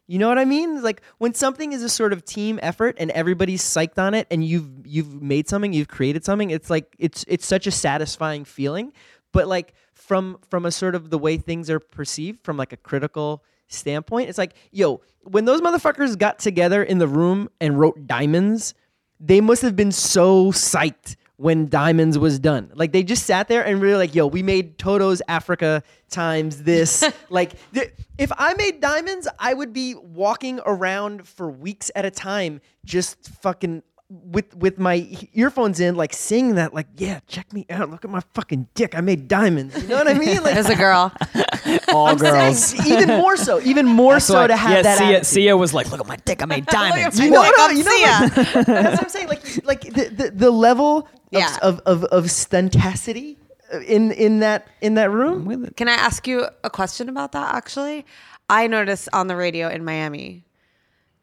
[0.07, 0.81] You know what I mean?
[0.81, 4.43] Like when something is a sort of team effort and everybody's psyched on it and
[4.43, 8.93] you've you've made something, you've created something, it's like it's it's such a satisfying feeling.
[9.33, 12.77] But like from from a sort of the way things are perceived from like a
[12.77, 18.07] critical standpoint, it's like, yo, when those motherfuckers got together in the room and wrote
[18.07, 18.73] diamonds,
[19.19, 22.71] they must have been so psyched when Diamonds was done.
[22.73, 27.03] Like they just sat there and really like, yo, we made Toto's Africa times this.
[27.29, 32.11] like th- if I made Diamonds, I would be walking around for weeks at a
[32.11, 37.65] time just fucking with with my earphones in like singing that like yeah check me
[37.69, 40.55] out look at my fucking dick i made diamonds you know what i mean like
[40.55, 41.11] as a girl.
[41.93, 44.97] all I'm saying even more so even more That's so why- to have yeah, that
[44.97, 45.25] Sia, attitude.
[45.25, 47.73] Sia was like, "Look at my dick, I made diamonds." You know know, what I-
[47.73, 48.63] you know Sia.
[48.63, 49.27] That's what I'm saying.
[49.27, 51.57] Like, like the, the, the level of, Yeah.
[51.61, 53.37] of, of, of stuntacity
[53.73, 55.69] uh, in in that in that room.
[55.75, 57.53] Can I ask you a question about that?
[57.55, 58.05] Actually,
[58.49, 60.45] I noticed on the radio in Miami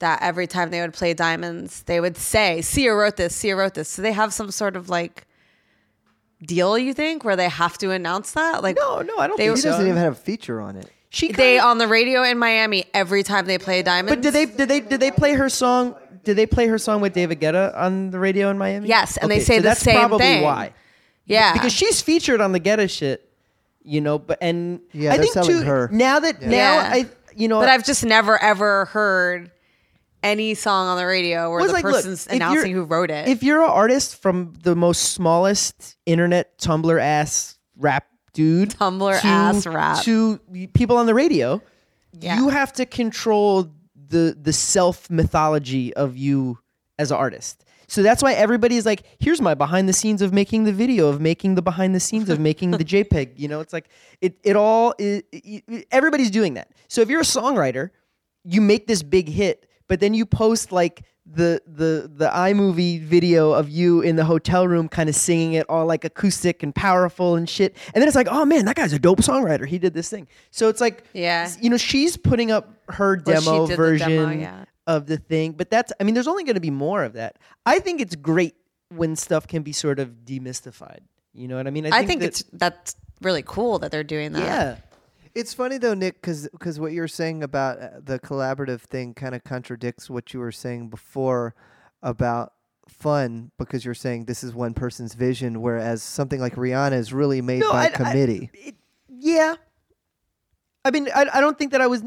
[0.01, 3.35] that every time they would play Diamonds, they would say, "Sia wrote this.
[3.35, 5.27] Sia wrote this." So they have some sort of like
[6.43, 8.63] deal, you think, where they have to announce that?
[8.63, 9.71] Like, No, no, I don't They- think He so.
[9.71, 10.91] doesn't even have a feature on it.
[11.11, 14.11] She they kinda- on the radio in Miami every time they play Diamonds.
[14.17, 15.95] But did they did they did they play her song?
[16.25, 18.89] Did they play her song with David Guetta on the radio in Miami?
[18.89, 20.43] Yes, and they say so the that's same probably thing.
[20.43, 20.73] why.
[21.27, 23.27] Yeah, because she's featured on the Guetta shit,
[23.85, 24.19] you know.
[24.19, 25.89] But and Yeah, I think selling too her.
[25.93, 26.91] now that now Yeah.
[26.93, 29.51] I you know but I've just never ever heard
[30.25, 33.29] any song on the radio where Well, the like, person's you're- announcing who wrote it.
[33.29, 39.27] If you're an artist from the most smallest internet Tumblr ass rap dude, Tumblr to-
[39.27, 40.03] ass rap.
[40.05, 40.39] to
[40.75, 41.61] people on the radio,
[42.19, 42.37] Yeah.
[42.39, 43.71] you have to control
[44.09, 46.59] the the self mythology of you
[46.99, 47.65] as an artist.
[47.87, 51.21] So that's why everybody's like, here's my behind the scenes of making the video, of
[51.21, 53.33] making the behind the scenes of making the JPEG.
[53.37, 53.89] You know, it's like
[54.21, 55.23] it it all is,
[55.91, 56.69] everybody's doing that.
[56.89, 57.91] So if you're a songwriter,
[58.45, 63.53] you make this big hit, but then you post like the the the iMovie video
[63.53, 67.35] of you in the hotel room kind of singing it all like acoustic and powerful
[67.37, 67.75] and shit.
[67.95, 69.67] And then it's like, "Oh man, that guy's a dope songwriter.
[69.67, 71.51] He did this thing." So it's like Yeah.
[71.63, 74.65] you know, she's putting up her Well, demo the version demo, yeah.
[74.87, 77.39] of the thing, but that's I mean, there's only going to be more of that.
[77.65, 78.55] I think it's great
[78.91, 81.01] when stuff can be sort of demystified.
[81.33, 81.87] You know what I mean?
[81.91, 84.43] I think that- it's that's really cool that they're doing that.
[84.43, 84.77] yeah.
[85.35, 89.43] It's funny though, Nick, because what you're saying about uh, the collaborative thing kind of
[89.45, 91.55] contradicts what you were saying before
[92.03, 92.53] about
[92.89, 97.41] fun, because you're saying this is one person's vision, whereas something like Rihanna is really
[97.41, 98.51] made No, by I- I- committee.
[98.55, 98.77] it-
[99.09, 99.55] yeah.
[100.85, 102.03] I mean, I, I don't think that I was.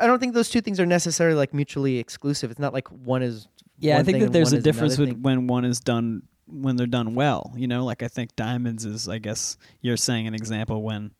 [0.00, 2.50] I don't think those two things are necessarily like mutually exclusive.
[2.50, 3.46] It's not like one is.
[3.78, 5.22] Yeah, I think thing that there's a difference with thing.
[5.22, 7.52] when one is done when they're done well.
[7.56, 11.12] You know, like I think diamonds is, I guess you're saying an example when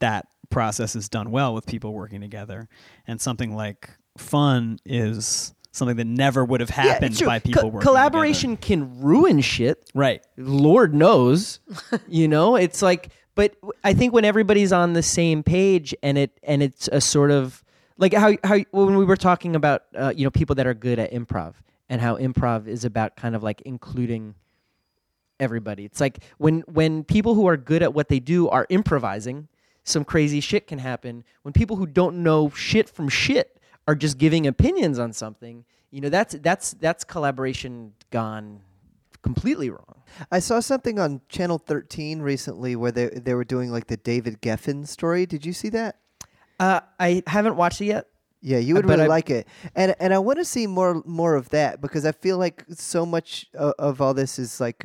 [0.00, 2.68] that process is done well with people working together,
[3.06, 7.26] and something like fun is something that never would have happened true.
[7.26, 9.90] by people Co- working collaboration can ruin shit.
[9.94, 10.26] right?
[10.38, 11.60] Lord knows,
[12.08, 13.54] you know, it's like, but
[13.84, 17.62] i think when everybody's on the same page and it and it's a sort of
[17.98, 20.98] like how how when we were talking about uh, you know people that are good
[20.98, 21.52] at improv
[21.90, 24.34] and how improv is about kind of like including
[25.38, 25.84] everybody.
[25.84, 29.48] It's like when when people who are good at what they do are improvising,
[29.86, 31.24] some crazy shit can happen.
[31.42, 36.00] When people who don't know shit from shit are just giving opinions on something, you
[36.00, 38.60] know, that's that's that's collaboration gone
[39.22, 40.02] completely wrong.
[40.30, 44.42] I saw something on Channel 13 recently where they they were doing like the David
[44.42, 45.24] Geffen story.
[45.24, 45.96] Did you see that?
[46.58, 48.08] Uh, I haven't watched it yet.
[48.42, 51.00] Yeah, you would but really I- like it, and and I want to see more
[51.06, 54.84] more of that because I feel like so much of, of all this is like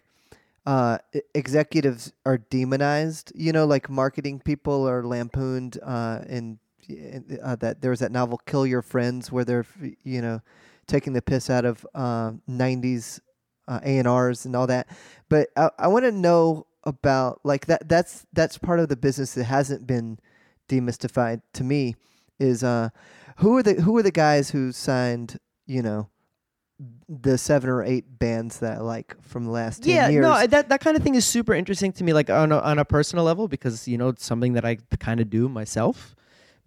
[0.65, 0.99] uh,
[1.33, 3.31] executives are demonized.
[3.35, 8.11] You know, like marketing people are lampooned, uh, and and, uh, that there was that
[8.11, 9.65] novel "Kill Your Friends" where they're
[10.03, 10.41] you know
[10.87, 13.19] taking the piss out of uh, '90s
[13.67, 14.87] uh, A and R's and all that.
[15.29, 17.87] But I, I want to know about like that.
[17.87, 20.19] That's that's part of the business that hasn't been
[20.69, 21.95] demystified to me.
[22.39, 22.89] Is uh,
[23.37, 26.09] who are the who are the guys who signed you know
[27.07, 30.23] the seven or eight bands that I like from the last 10 yeah, years?
[30.23, 32.79] no, that that kind of thing is super interesting to me, like on a, on
[32.79, 36.15] a personal level, because you know it's something that I kind of do myself.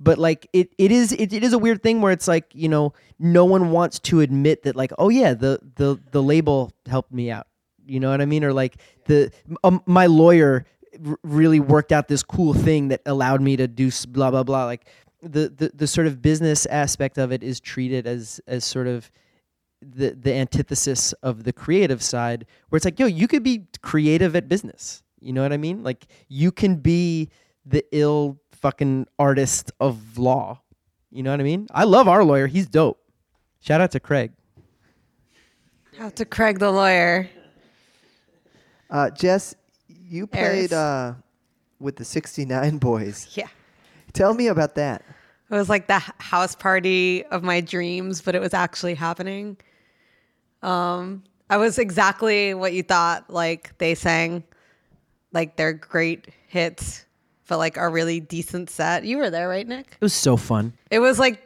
[0.01, 2.69] But like it, it is it, it is a weird thing where it's like you
[2.69, 7.13] know no one wants to admit that like oh yeah the the the label helped
[7.13, 7.47] me out
[7.87, 9.31] you know what I mean or like the
[9.63, 10.67] um, my lawyer
[11.07, 14.65] r- really worked out this cool thing that allowed me to do blah blah blah
[14.65, 14.87] like
[15.23, 19.11] the, the the sort of business aspect of it is treated as as sort of
[19.97, 24.35] the the antithesis of the creative side where it's like yo you could be creative
[24.35, 27.29] at business you know what i mean like you can be
[27.67, 30.61] the ill fucking artist of law
[31.11, 32.99] you know what i mean i love our lawyer he's dope
[33.61, 34.33] shout out to craig
[36.01, 37.29] Out to Craig the lawyer.
[38.91, 39.55] Uh, Jess,
[39.87, 40.69] you Eris.
[40.69, 41.15] played uh,
[41.79, 43.29] with the 69 Boys.
[43.37, 43.49] Yeah.
[44.13, 45.03] Tell me about that.
[45.51, 49.57] It was like the house party of my dreams, but it was actually happening.
[50.65, 53.29] Um, I was exactly what you thought.
[53.31, 54.45] Like they sang,
[55.33, 57.05] like their great hits,
[57.49, 59.05] but like a really decent set.
[59.05, 59.97] You were there, right, Nick?
[60.01, 61.43] it was so fun It was like,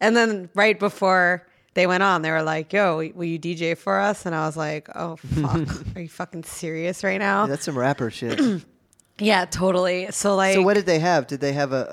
[0.00, 4.00] and then right before they went on, they were like, "Yo, will you DJ for
[4.00, 7.64] us?" And I was like, "Oh fuck, are you fucking serious right now?" Yeah, that's
[7.64, 8.40] some rapper shit.
[9.18, 10.08] yeah, totally.
[10.10, 11.26] So like, so what did they have?
[11.26, 11.84] Did they have a,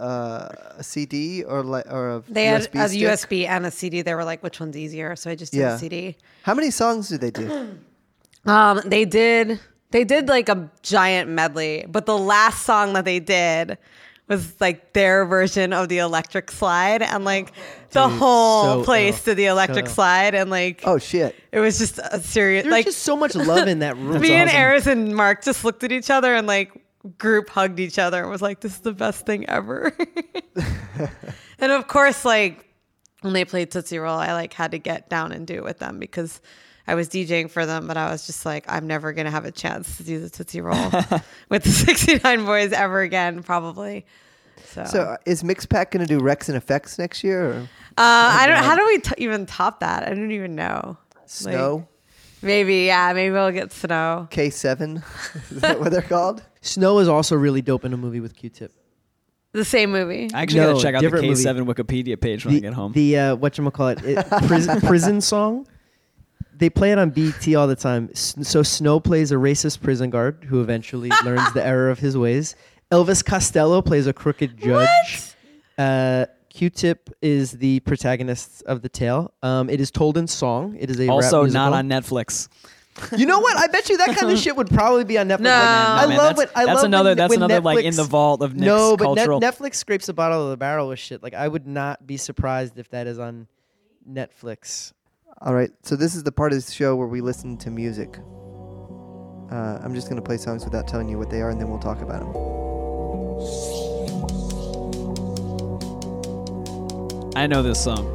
[0.76, 3.30] a, a CD or like or a they had USB a stick?
[3.32, 4.02] USB and a CD.
[4.02, 5.76] They were like, "Which one's easier?" So I just did Yeah.
[5.76, 6.16] a CD.
[6.44, 7.78] How many songs did they do?
[8.48, 9.60] Um, they did
[9.90, 13.78] they did like a giant medley, but the last song that they did
[14.28, 17.52] was like their version of the electric slide and like
[17.92, 19.24] the whole so place ill.
[19.32, 21.36] to the electric So slide and like Oh shit!
[21.52, 24.34] it was just a serious there's like just so much love in that room me
[24.34, 24.62] and awesome.
[24.62, 26.72] Eris and Mark just looked at each other and like
[27.18, 29.96] group hugged each other and was like, "This is the best thing ever."
[31.60, 32.66] and of course, like
[33.22, 35.80] when they played Tootsie Roll, I like had to get down and do it with
[35.80, 36.42] them because
[36.88, 39.52] I was DJing for them, but I was just like, I'm never gonna have a
[39.52, 40.92] chance to do the Tootsie Roll
[41.50, 44.06] with the 69 Boys ever again, probably.
[44.66, 47.50] So, So uh, is Mixpak going to do Rex and Effects next year?
[47.50, 48.64] Or uh, I don't.
[48.64, 50.04] How do we t- even top that?
[50.04, 50.98] I don't even know.
[51.26, 51.88] Snow?
[52.42, 54.28] Maybe, yeah, maybe we'll get snow.
[54.30, 55.04] K7?
[55.52, 56.44] is that what they're called?
[56.66, 58.72] Snow is also really dope in a movie with Q-Tip.
[59.52, 60.30] The same movie.
[60.34, 61.44] I actually No, gotta check out the different movie.
[61.44, 62.92] K7 Wikipedia page when the, I get home.
[62.92, 65.68] The uh, what you call it, it prison, prison song.
[66.58, 68.10] They play it on BT all the time.
[68.12, 72.18] S- So Snow plays a racist prison guard who eventually learns the error of his
[72.18, 72.56] ways.
[72.92, 75.34] Elvis Costello plays a crooked judge.
[75.78, 79.34] Uh, Q-Tip is the protagonist of the tale.
[79.44, 80.76] Um, it is told in song.
[80.80, 82.48] It is a rap also not on Netflix.
[83.18, 83.58] You know what?
[83.58, 85.40] I bet you that kind of shit would probably be on Netflix.
[85.42, 85.50] No.
[85.50, 86.58] Like, No, I man, love that's, it.
[86.58, 87.10] I that's love another.
[87.10, 89.42] when- that's when another like in the vault of Nick's no, but Net- cultural.
[89.42, 91.22] Netflix scrapes the bottom of the barrel with shit.
[91.22, 93.48] Like I would not be surprised if that is on
[94.10, 94.94] Netflix.
[95.42, 95.72] All right.
[95.84, 98.18] So this is the part of the show where we listen to music.
[99.52, 101.70] Uh, I'm just going to play songs without telling you what they are, and then
[101.70, 102.32] we'll talk about them.
[107.36, 108.06] I know this song.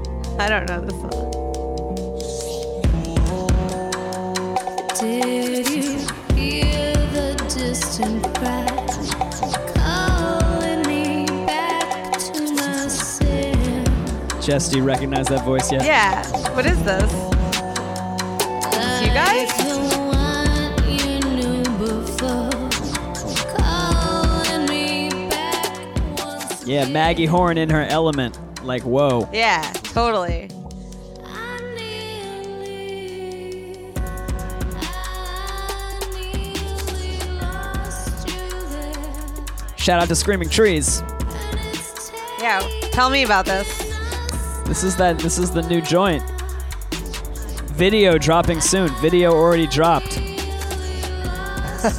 [0.41, 1.50] I don't know this song.
[5.01, 5.09] Jess,
[14.69, 15.87] do you recognize that voice yet?
[15.87, 16.23] Yeah.
[16.55, 17.11] What is this?
[19.01, 19.49] you guys?
[19.57, 19.79] The
[20.11, 22.51] one you knew before,
[23.57, 25.79] calling me back
[26.19, 28.39] once Yeah, Maggie Horn in her element.
[28.63, 29.31] Like, whoa.
[29.33, 30.51] Yeah, totally.
[39.81, 41.03] Shout out to Screaming Trees.
[42.39, 42.61] Yeah.
[42.93, 43.67] Tell me about this.
[44.67, 45.19] This is that.
[45.19, 46.23] This is the new joint.
[47.73, 48.91] Video dropping soon.
[49.01, 50.21] Video already dropped.
[51.83, 51.97] Let's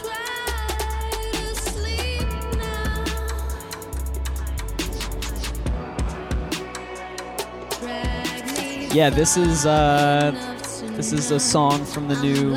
[0.00, 0.16] try
[1.20, 3.04] to sleep now.
[7.80, 10.32] Drag me Yeah, this is uh,
[10.96, 12.56] this is a song from the new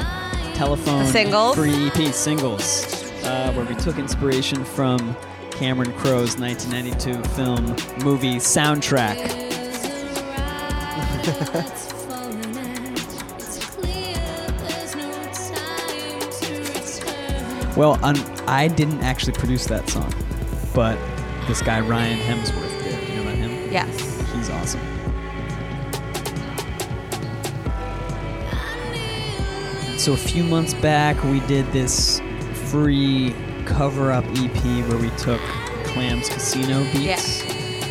[0.57, 1.55] Telephoned Singles?
[1.55, 2.85] free EP singles,
[3.23, 5.15] uh, where we took inspiration from
[5.51, 7.65] Cameron Crowe's 1992 film
[8.03, 9.17] movie soundtrack.
[9.17, 14.15] There's a ride that's falling and it's clear
[14.67, 17.75] there's no time to return.
[17.75, 18.17] Well, un-
[18.47, 20.11] I didn't actually produce that song,
[20.73, 20.97] but
[21.47, 23.05] this guy Ryan Hemsworth did.
[23.05, 23.71] Do you know about him?
[23.71, 24.06] Yes.
[30.07, 32.21] So a few months back, we did this
[32.69, 35.41] free cover-up EP where we took
[35.83, 37.41] Clams Casino beats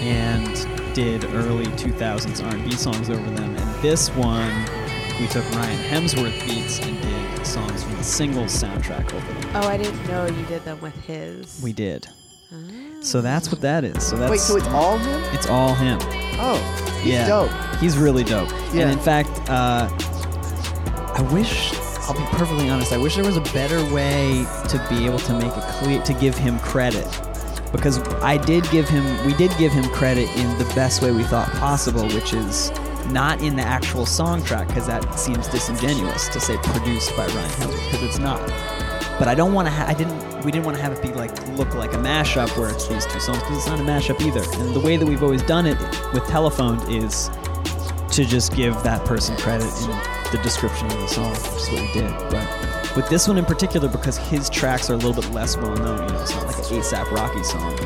[0.00, 3.54] and did early 2000s R&B songs over them.
[3.54, 4.64] And this one,
[5.20, 9.50] we took Ryan Hemsworth beats and did songs from the singles soundtrack over them.
[9.54, 11.60] Oh, I didn't know you did them with his.
[11.62, 12.08] We did.
[13.02, 14.02] So that's what that is.
[14.02, 15.22] So that's Wait, so it's all him?
[15.34, 15.98] it's all him.
[16.40, 16.56] Oh,
[17.02, 17.50] he's yeah, dope.
[17.78, 18.48] He's really dope.
[18.72, 18.84] Yeah.
[18.84, 19.90] And in fact, uh,
[21.14, 21.74] I wish
[22.08, 22.92] I'll be perfectly honest.
[22.92, 26.14] I wish there was a better way to be able to make it clear to
[26.14, 27.06] give him credit
[27.72, 31.24] because I did give him we did give him credit in the best way we
[31.24, 32.70] thought possible, which is
[33.08, 37.50] not in the actual song track because that seems disingenuous to say produced by Ryan
[37.50, 38.40] Hemsworth because it's not.
[39.18, 39.72] But I don't want to.
[39.72, 40.44] Ha- I didn't.
[40.44, 43.04] We didn't want to have it be like look like a mashup where it's these
[43.06, 44.42] two songs because it's not a mashup either.
[44.60, 45.78] And the way that we've always done it
[46.12, 47.30] with Telephoned is
[48.12, 51.80] to just give that person credit in the description of the song, which is what
[51.82, 52.10] we did.
[52.30, 55.76] But with this one in particular, because his tracks are a little bit less well
[55.76, 57.76] known, you know, it's not like an ASAP Rocky song,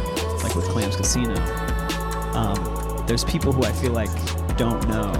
[0.43, 1.35] like with Clams Casino.
[2.35, 4.11] Um, there's people who I feel like
[4.57, 5.13] don't know.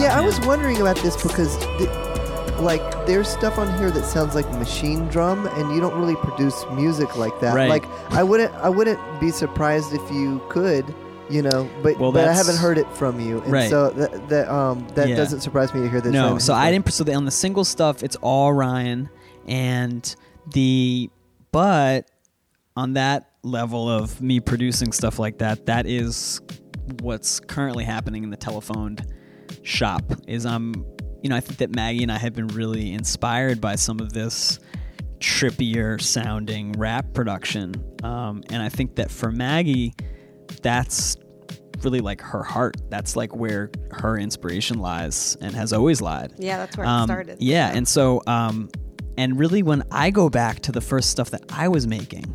[0.00, 4.34] Yeah, I was wondering about this because, the, like, there's stuff on here that sounds
[4.34, 7.54] like Machinedrum, and you don't really produce music like that.
[7.54, 7.68] Right.
[7.68, 10.94] Like, I wouldn't, I wouldn't be surprised if you could,
[11.30, 13.70] you know, but Well, but I haven't heard it from you, and Right.
[13.70, 15.16] so that that um that Yeah.
[15.16, 16.12] doesn't surprise me to hear this.
[16.12, 16.90] No, so I didn't.
[16.92, 19.08] So the, on the single stuff, it's all Ryan,
[19.46, 20.14] and
[20.52, 21.10] the
[21.52, 22.10] but
[22.76, 26.40] on that level of me producing stuff like that, that is
[27.00, 29.04] what's currently happening in the telephoned
[29.62, 30.02] shop.
[30.26, 30.74] Is I'm,
[31.22, 34.12] you know, I think that Maggie and I have been really inspired by some of
[34.12, 34.58] this
[35.18, 37.74] trippier sounding rap production,
[38.04, 39.94] um, and I think that for Maggie,
[40.62, 41.16] that's
[41.82, 42.76] really like her heart.
[42.90, 46.32] That's like where her inspiration lies and has always lied.
[46.38, 47.36] Yeah, that's where it Um, started.
[47.40, 48.68] Yeah, and so um,
[49.16, 52.34] and really when I go back to the first stuff that I was making,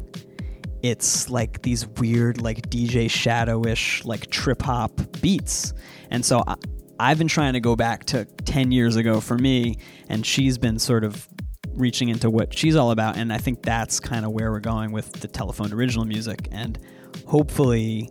[0.82, 4.91] it's like these weird like DJ shadowish like trip hop
[5.22, 5.74] beats.
[6.09, 6.55] And so I,
[6.99, 9.78] I've been trying to go back to 10 years ago for me
[10.09, 11.28] and she's been sort of
[11.76, 14.91] reaching into what she's all about and I think that's kind of where we're going
[14.91, 16.78] with the Telephoned original music and
[17.26, 18.09] hopefully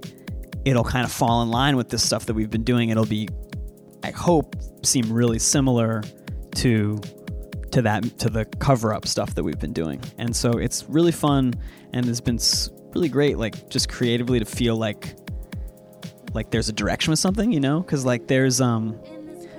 [0.64, 2.90] it'll kind of fall in line with this stuff that we've been doing.
[2.90, 3.28] It'll be
[4.02, 6.02] I hope seem really similar
[6.56, 7.00] to
[7.70, 10.00] to that to the cover up stuff that we've been doing.
[10.18, 11.54] And so it's really fun
[11.92, 12.38] and it's been
[12.94, 15.16] really great like just creatively to feel like
[16.34, 17.82] like there's a direction with something, you know?
[17.82, 18.98] Cuz like there's um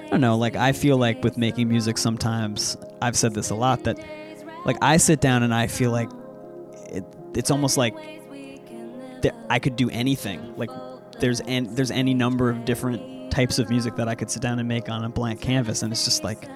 [0.05, 3.55] I don't know, like I feel like with making music sometimes I've said this a
[3.55, 3.97] lot that
[4.65, 6.09] like I sit down and I feel like
[6.89, 7.95] it, it's almost like
[9.49, 10.55] I could do anything.
[10.57, 10.69] Like
[11.19, 14.59] there's an, there's any number of different types of music that I could sit down
[14.59, 16.47] and make on a blank canvas, and it's just like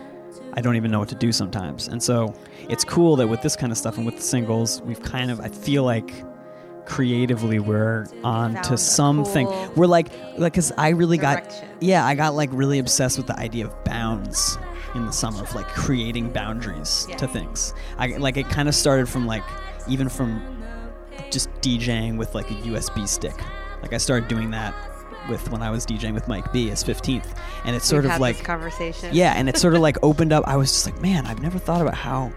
[0.53, 1.87] I don't even know what to do sometimes.
[1.87, 2.33] And so
[2.69, 5.39] it's cool that with this kind of stuff and with the singles, we've kind of
[5.39, 6.11] I feel like
[6.85, 9.45] creatively we're on Found to something.
[9.45, 10.07] cool We're like
[10.37, 11.67] like cuz I really direction.
[11.67, 14.57] got yeah, I got like really obsessed with the idea of bounds
[14.95, 17.73] in the summer of like creating boundaries to things.
[17.97, 19.43] I like it kind of started from like
[19.87, 20.41] even from
[21.31, 23.35] just DJing with like a USB stick.
[23.81, 24.73] Like I started doing that
[25.29, 28.19] with when I was DJing with Mike B as 15th, and it's sort We've of
[28.19, 29.09] like conversation.
[29.13, 30.47] yeah, and it sort of like opened up.
[30.47, 32.31] I was just like, man, I've never thought about how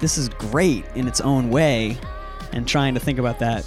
[0.00, 1.98] this is great in its own way,
[2.52, 3.66] and trying to think about that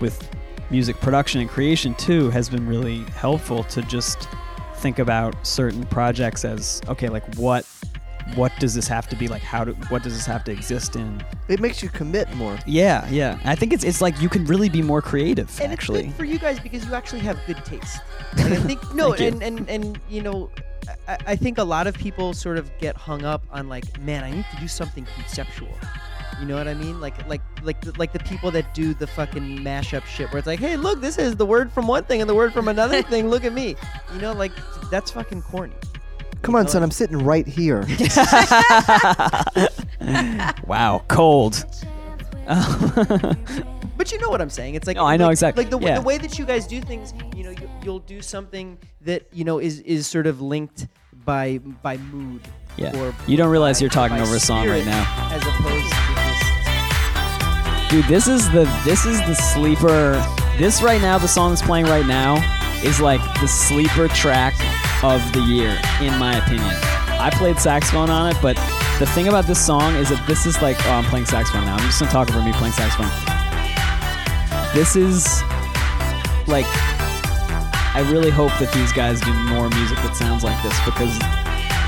[0.00, 0.28] with
[0.70, 4.26] music production and creation too has been really helpful to just
[4.76, 7.66] think about certain projects as okay, like what
[8.34, 9.42] what does this have to be like?
[9.42, 11.22] How do what does this have to exist in?
[11.48, 12.58] It makes you commit more.
[12.66, 13.38] Yeah, yeah.
[13.44, 15.58] I think it's it's like you can really be more creative.
[15.60, 18.00] and actually, it's good for you guys because you actually have good taste.
[18.36, 19.26] Like, I think no, Thank you.
[19.28, 20.50] and, and and you know,
[21.08, 24.24] I, I think a lot of people sort of get hung up on like, man,
[24.24, 25.76] I need to do something conceptual.
[26.40, 27.00] You know what I mean?
[27.00, 30.46] Like like like the, like the people that do the fucking mashup shit where it's
[30.46, 33.02] like, hey, look, this is the word from one thing and the word from another
[33.12, 33.28] thing.
[33.28, 33.76] Look at me.
[34.14, 34.52] You know, like
[34.90, 35.74] that's fucking corny.
[36.42, 36.82] Come on, son.
[36.82, 37.84] I'm sitting right here.
[40.66, 41.64] wow, cold.
[43.94, 44.74] But you know what I'm saying?
[44.74, 45.62] It's like No, I know like- exactly.
[45.64, 45.94] Like the, Yeah.
[45.96, 49.44] the way that you guys do things, you know, you, you'll do something that you
[49.44, 50.88] know is is sort of linked
[51.24, 52.40] by by mood.
[52.76, 52.96] Yeah.
[52.98, 55.28] Or You don't realize by- you're talking by over a song right spirit, now.
[55.30, 60.14] as opposed to just Dude, this is the this is the sleeper.
[60.58, 62.38] This right now, the song that's playing right now,
[62.82, 64.54] is like the sleeper track
[65.02, 66.74] of the year, in my opinion.
[67.18, 68.56] I played saxophone on it, but
[68.98, 71.76] the thing about this song is that this is like, oh, I'm playing saxophone now.
[71.76, 73.10] I'm just gonna talk over me playing saxophone.
[74.74, 75.42] This is
[76.46, 76.66] like,
[77.94, 81.14] I really hope that these guys do more music that sounds like this because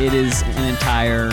[0.01, 1.31] it is an entire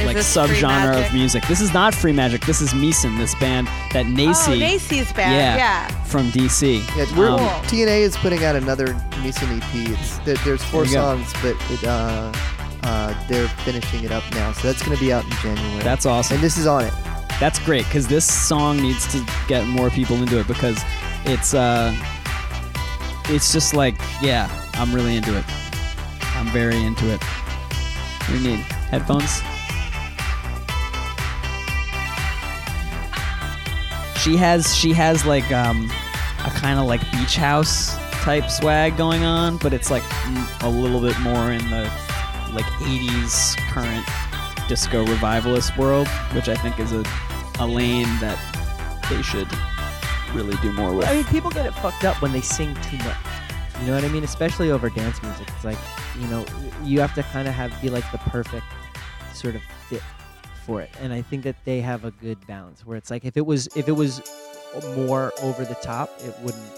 [0.00, 1.46] Is like this Free subgenre of music.
[1.48, 2.42] This is not Free Magic.
[2.46, 5.34] This is Misun, this band that Nacey, Oh, Nacey's band.
[5.34, 5.88] yeah, Yeah.
[6.04, 6.82] from DC.
[6.96, 8.88] Yeah, we're, Um, TNA is putting out another
[9.22, 9.92] Misun EP.
[9.92, 11.16] It's, there, there's four There you go.
[11.16, 12.32] songs, but it, uh,
[12.84, 15.82] uh, they're finishing it up now, so that's going to be out in January.
[15.82, 16.36] That's awesome.
[16.36, 16.92] and this is on it.
[17.40, 20.80] That's great because this song needs to get more people into it because
[21.24, 21.94] it's uh,
[23.28, 25.44] it's just like yeah, I'm really into it.
[26.36, 27.22] I'm very into it.
[27.22, 28.60] What you need?
[28.90, 29.40] Headphones?
[34.28, 35.90] She has she has like um,
[36.44, 40.02] a kind of like beach house type swag going on, but it's like
[40.60, 41.90] a little bit more in the
[42.52, 44.04] like 80s current
[44.68, 47.02] disco revivalist world, which I think is a,
[47.58, 48.38] a lane that
[49.08, 49.48] they should
[50.34, 51.08] really do more with.
[51.08, 53.16] I mean, people get it fucked up when they sing too much.
[53.80, 54.24] You know what I mean?
[54.24, 55.48] Especially over dance music.
[55.56, 55.78] It's like,
[56.20, 56.44] you know,
[56.84, 58.66] you have to kind of have be like the perfect
[59.32, 60.02] sort of fit
[60.68, 60.90] for it.
[61.00, 63.66] And I think that they have a good balance where it's like if it was
[63.74, 64.20] if it was
[64.94, 66.72] more over the top, it wouldn't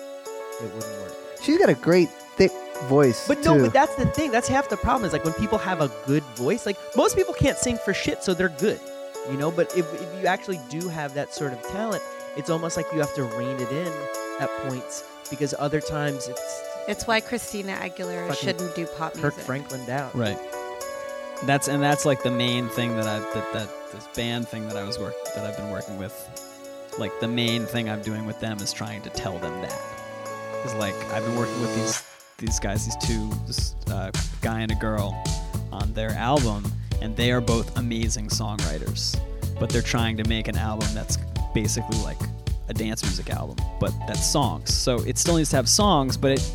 [0.62, 1.12] it wouldn't work.
[1.42, 2.52] She's got a great thick
[2.84, 3.26] voice.
[3.26, 3.64] But no, too.
[3.64, 4.30] but that's the thing.
[4.30, 5.04] That's half the problem.
[5.04, 6.66] Is like when people have a good voice.
[6.66, 8.80] Like most people can't sing for shit, so they're good.
[9.30, 9.50] You know.
[9.50, 12.02] But if, if you actually do have that sort of talent,
[12.36, 13.92] it's almost like you have to rein it in
[14.40, 19.34] at points because other times it's It's why Christina Aguilera shouldn't do pop music.
[19.34, 19.44] Kirk.
[19.44, 20.10] Franklin down.
[20.14, 20.38] Right.
[21.44, 24.76] That's and that's like the main thing that I that that this band thing that
[24.76, 26.14] I was work that I've been working with.
[26.98, 29.80] Like the main thing I'm doing with them is trying to tell them that.
[30.64, 32.02] Is like I've been working with these
[32.38, 34.10] these guys, these two, this uh,
[34.40, 35.22] guy and a girl,
[35.72, 36.64] on their album,
[37.02, 39.18] and they are both amazing songwriters.
[39.58, 41.18] But they're trying to make an album that's
[41.54, 42.18] basically like
[42.68, 44.72] a dance music album, but that's songs.
[44.72, 46.52] So it still needs to have songs, but it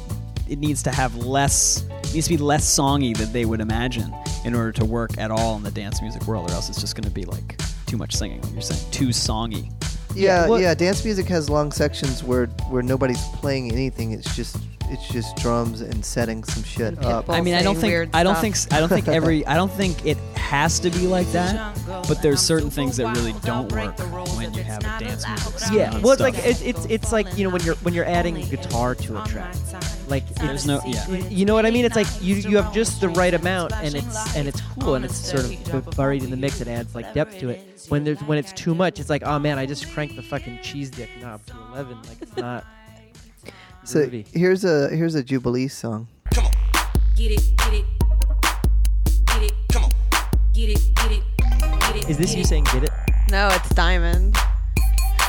[0.47, 4.13] it needs to have less it needs to be less songy than they would imagine
[4.45, 6.95] in order to work at all in the dance music world, or else it's just
[6.95, 8.41] going to be like too much singing.
[8.41, 9.71] Like you're saying too songy.
[10.15, 10.73] Yeah, well- yeah.
[10.75, 14.11] Dance music has long sections where where nobody's playing anything.
[14.11, 17.27] It's just it's just drums and setting some shit up.
[17.29, 18.41] I mean, I don't think I don't stuff.
[18.41, 21.75] think s- I don't think every I don't think it has to be like that.
[22.07, 23.97] But there's certain things that really don't work
[24.37, 25.59] when you have a dance music.
[25.59, 26.35] song Yeah, well, it's stuff.
[26.35, 29.25] like it's it's it's like you know when you're when you're adding guitar to a
[29.27, 29.55] track,
[30.07, 31.07] like There's no- yeah.
[31.29, 31.83] You know what I mean?
[31.83, 35.03] It's like you you have just the right amount, and it's and it's cool, and
[35.03, 36.61] it's sort of buried in the mix.
[36.61, 37.59] It adds like depth to it.
[37.89, 40.59] When there's when it's too much, it's like oh man, I just cranked the fucking
[40.61, 41.97] cheese dick knob to eleven.
[42.03, 42.65] Like it's not.
[43.83, 44.27] So groovy.
[44.33, 46.07] here's a here's a Jubilee song.
[47.15, 47.85] Get it, get it.
[50.56, 51.24] Get it, get it.
[51.38, 52.10] Get it.
[52.10, 52.47] Is this get you it.
[52.47, 52.89] saying get it?
[53.30, 54.38] No, it's Diamond.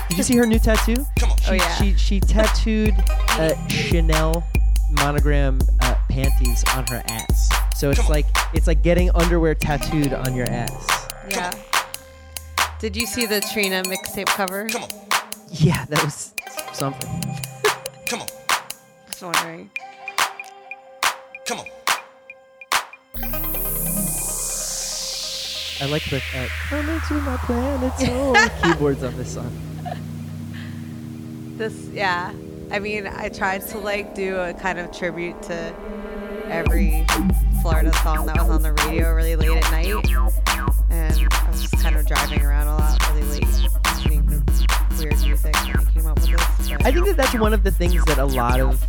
[0.09, 1.05] Did you see her new tattoo?
[1.18, 1.74] She, Oh, yeah.
[1.77, 2.95] She she tattooed
[3.31, 4.47] uh, Chanel
[4.93, 7.51] monogram uh, panties on her ass.
[7.74, 11.09] So it's like it's like getting underwear tattooed on your ass.
[11.29, 11.53] Yeah.
[12.79, 14.68] Did you see the Trina mixtape cover?
[15.51, 16.35] Yeah, that was
[16.72, 17.11] something.
[18.09, 18.29] Come on.
[19.09, 19.70] Just wondering.
[25.79, 29.53] I like the uh, coming to my planet's home keyboards on this song.
[31.57, 32.33] This, yeah.
[32.70, 35.74] I mean, I tried to like do a kind of tribute to
[36.47, 37.05] every
[37.61, 39.95] Florida song that was on the radio really late at night,
[40.91, 43.68] and I was just kind of driving around a lot really late,
[44.99, 46.68] weird music, and I came up with this.
[46.70, 48.82] but- I think that that's one of the things that a lot of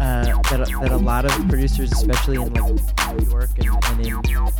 [0.00, 4.06] uh, that, a- that a lot of producers, especially in like New York and, and
[4.06, 4.14] in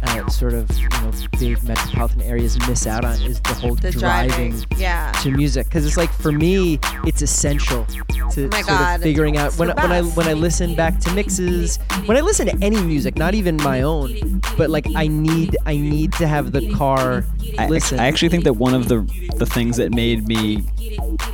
[0.04, 3.90] uh, sort of you know big metropolitan areas, miss out on is the whole the
[3.90, 5.10] driving driving, yeah.
[5.22, 7.84] to music because it's like for me it's essential
[8.30, 10.74] to Oh my sort God, of figuring out when, the when I when I listen
[10.76, 14.86] back to mixes when I listen to any music not even my own but like
[14.94, 17.24] I need I need to have the car
[17.58, 19.00] I, listen I actually think that one of the
[19.36, 20.64] the things that made me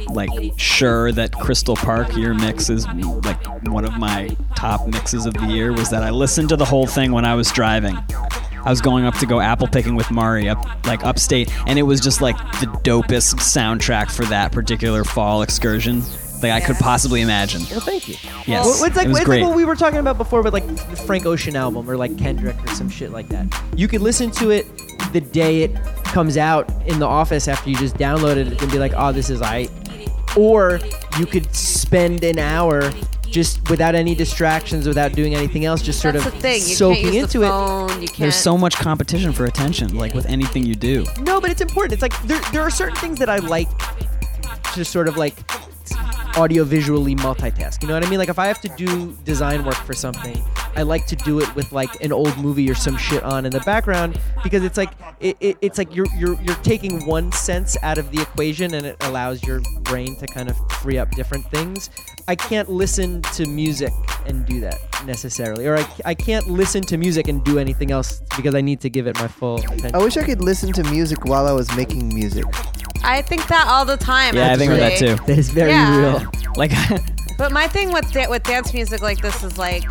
[0.09, 2.87] like sure that Crystal Park your mix is
[3.25, 6.65] like one of my top mixes of the year was that I listened to the
[6.65, 7.97] whole thing when I was driving.
[8.63, 11.83] I was going up to go apple picking with Mari up like upstate, and it
[11.83, 16.03] was just like the dopest soundtrack for that particular fall excursion
[16.41, 17.63] that I could possibly imagine.
[17.71, 18.15] well thank you
[18.47, 19.41] Yes, Well, it's like, it was it's great.
[19.43, 22.17] like what we were talking about before with like the Frank Ocean album or like
[22.17, 23.47] Kendrick or some shit like that.
[23.77, 24.67] You could listen to it
[25.13, 28.79] the day it comes out in the office after you just downloaded it and be
[28.79, 29.69] like, oh, this is I.
[30.37, 30.81] Or
[31.19, 32.93] you could spend an hour
[33.23, 36.55] just without any distractions, without doing anything else, just sort That's of the thing.
[36.55, 38.03] You soaking can't use into the it.
[38.03, 38.19] You can't.
[38.19, 41.05] There's so much competition for attention, like with anything you do.
[41.21, 41.93] No, but it's important.
[41.93, 43.69] It's like there, there are certain things that I like
[44.75, 45.37] to sort of like
[46.37, 47.83] audio visually multitask.
[47.83, 48.19] You know what I mean?
[48.19, 50.43] Like if I have to do design work for something,
[50.77, 53.53] I like to do it with like an old movie or some shit on in
[53.53, 54.91] the background because it's like
[55.21, 58.87] it, it, it's like you're you're you're taking one sense out of the equation and
[58.87, 61.91] it allows your brain to kind of free up different things.
[62.29, 63.93] I can't listen to music
[64.27, 68.23] and do that necessarily, or I, I can't listen to music and do anything else
[68.37, 69.95] because I need to give it my full attention.
[69.95, 72.45] I wish I could listen to music while I was making music.
[73.03, 74.37] I think that all the time.
[74.37, 75.17] Yeah, I think of that too.
[75.27, 75.99] That is very Yeah.
[76.21, 76.31] real.
[76.57, 76.71] Like
[77.39, 79.83] But my thing with da- with dance music like this is like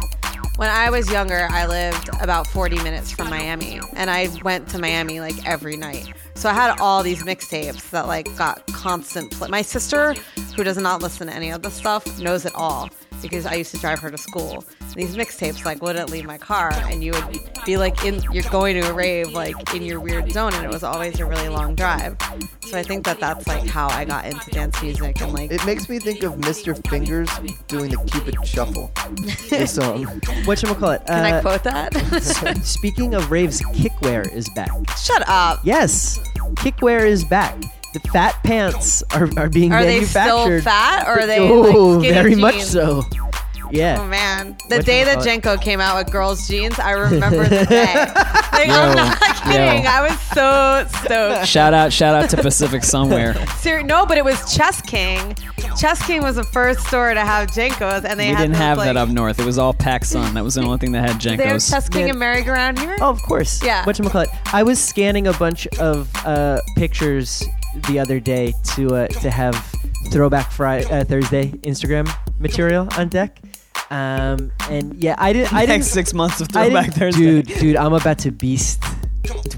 [0.60, 4.78] when I was younger, I lived about 40 minutes from Miami, and I went to
[4.78, 6.12] Miami like every night.
[6.39, 9.29] So I had all these mixtapes that like got constant.
[9.31, 9.49] Play.
[9.49, 10.13] My sister,
[10.55, 12.89] who does not listen to any of this stuff, knows it all
[13.21, 14.63] because I used to drive her to school.
[14.95, 18.81] These mixtapes like wouldn't leave my car, and you would be like in you're going
[18.81, 21.75] to a rave like in your weird zone, and it was always a really long
[21.75, 22.15] drive.
[22.61, 25.65] So I think that that's like how I got into dance music and like It
[25.65, 26.73] makes me think of Mr.
[26.87, 27.27] Fingers
[27.67, 28.91] doing the Cupid Shuffle.
[29.49, 30.05] the song.
[30.45, 31.05] What you call it?
[31.05, 31.93] Can I Uh, quote that?
[32.63, 34.69] Speaking of raves, Kikwear is back.
[34.97, 35.59] Shut up.
[35.63, 36.19] Yes,
[36.55, 37.59] Kikwear is back.
[37.93, 40.29] The fat pants are, are being manufactured.
[40.29, 42.75] Are they still fat or are they oh, like very much jeans?
[43.72, 43.76] So.
[43.76, 44.07] Oh Yeah.
[44.07, 45.20] man, the day that?
[45.20, 48.05] JNCO came out with girls' jeans, I remember the day.
[48.59, 49.84] Like, I'm not kidding.
[49.86, 49.89] yo.
[49.89, 51.47] I was so stoked.
[51.47, 53.38] shout out, shout out to Pacific Sunwear.
[53.59, 55.34] Ser- no, but it was Chess King.
[55.80, 58.78] Chess King was the first store to have JNCOs, and they we didn't those, have
[58.78, 59.39] like, that up north.
[59.39, 60.34] It was all PacSun.
[60.34, 61.72] That was the only thing that had They have JNCOs.
[61.72, 62.09] Chess King Man.
[62.09, 62.97] and merry-go-round here.
[62.99, 63.63] Oh, of course.
[63.63, 63.86] Yeah.
[63.86, 64.30] What call it?
[64.51, 67.45] I was scanning a bunch of uh, pictures
[67.88, 69.55] the other day to uh, to have
[70.11, 72.09] Throwback Friday uh, Thursday Instagram
[72.39, 73.39] material on deck.
[73.91, 75.53] Um, and yeah, I didn't.
[75.53, 75.79] I didn't.
[75.79, 77.41] Next six months of Throwback Thursday.
[77.41, 78.83] dude, dude, I'm about to beast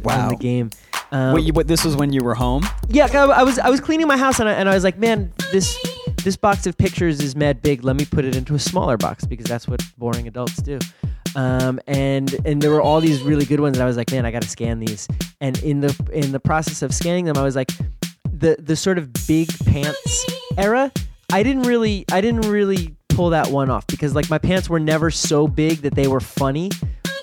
[0.03, 0.29] Wow.
[0.29, 0.69] the game.
[1.11, 2.63] Um, Wait, you, but this was when you were home.
[2.88, 4.97] Yeah, I, I was I was cleaning my house and I, and I was like,
[4.97, 5.77] man, this
[6.23, 7.84] this box of pictures is mad big.
[7.84, 10.79] Let me put it into a smaller box because that's what boring adults do.
[11.36, 13.75] Um, and and there were all these really good ones.
[13.77, 15.07] And I was like, man, I got to scan these.
[15.41, 17.71] And in the in the process of scanning them, I was like,
[18.32, 20.25] the the sort of big pants
[20.57, 20.91] era.
[21.34, 24.80] I didn't really I didn't really pull that one off because like my pants were
[24.80, 26.70] never so big that they were funny,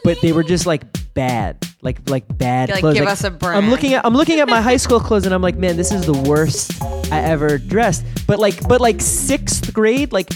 [0.05, 0.83] but they were just like
[1.15, 2.95] bad, like like bad Like, clothes.
[2.95, 5.35] give Like, us a I'm looking at I'm looking at my high school clothes and
[5.35, 6.81] I'm like, man, this is the worst
[7.13, 8.05] I ever dressed.
[8.27, 10.33] But like but like sixth grade, like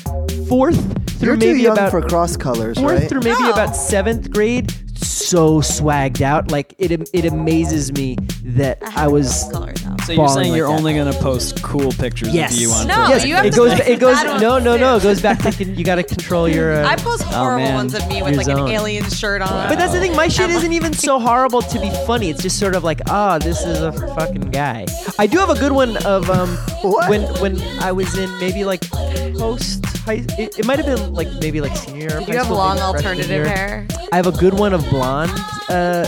[0.48, 0.78] fourth
[1.18, 3.08] through You're too maybe young about for cross colors, fourth right?
[3.08, 3.50] through maybe No.
[3.52, 4.72] about seventh grade,
[5.02, 6.50] so swagged out.
[6.50, 10.00] Like it it amazes me that I was Colors out.
[10.02, 10.74] So you're saying like you're that.
[10.78, 12.54] only gonna post cool pictures Yes.
[12.54, 13.10] of you on No, Twitter?
[13.10, 13.70] yes, you have it to goes.
[13.74, 14.14] post It goes.
[14.16, 14.96] bad No, no, no.
[14.96, 16.72] It goes back to you got to control your.
[16.82, 17.74] Uh, I post horrible man.
[17.74, 18.66] ones of me with Your like zone.
[18.68, 19.68] an alien shirt on.
[19.68, 20.14] but that's the thing.
[20.16, 22.30] My shit I'm isn't like- even so horrible to be funny.
[22.30, 24.86] It's just sort of like, ah, this is a fucking guy.
[25.18, 26.48] I do have a good one of um
[26.82, 27.08] What?
[27.08, 28.82] when when I was in maybe like
[29.38, 30.24] post high.
[30.38, 33.30] It, it might have been like maybe like senior Did high you have long alternative
[33.30, 33.46] year.
[33.46, 33.86] hair?
[34.12, 35.30] I have a good one of blonde
[35.70, 36.04] uh,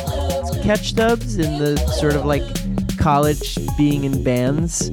[0.62, 2.42] Catchdubs in the sort of like
[2.98, 4.90] college being in bands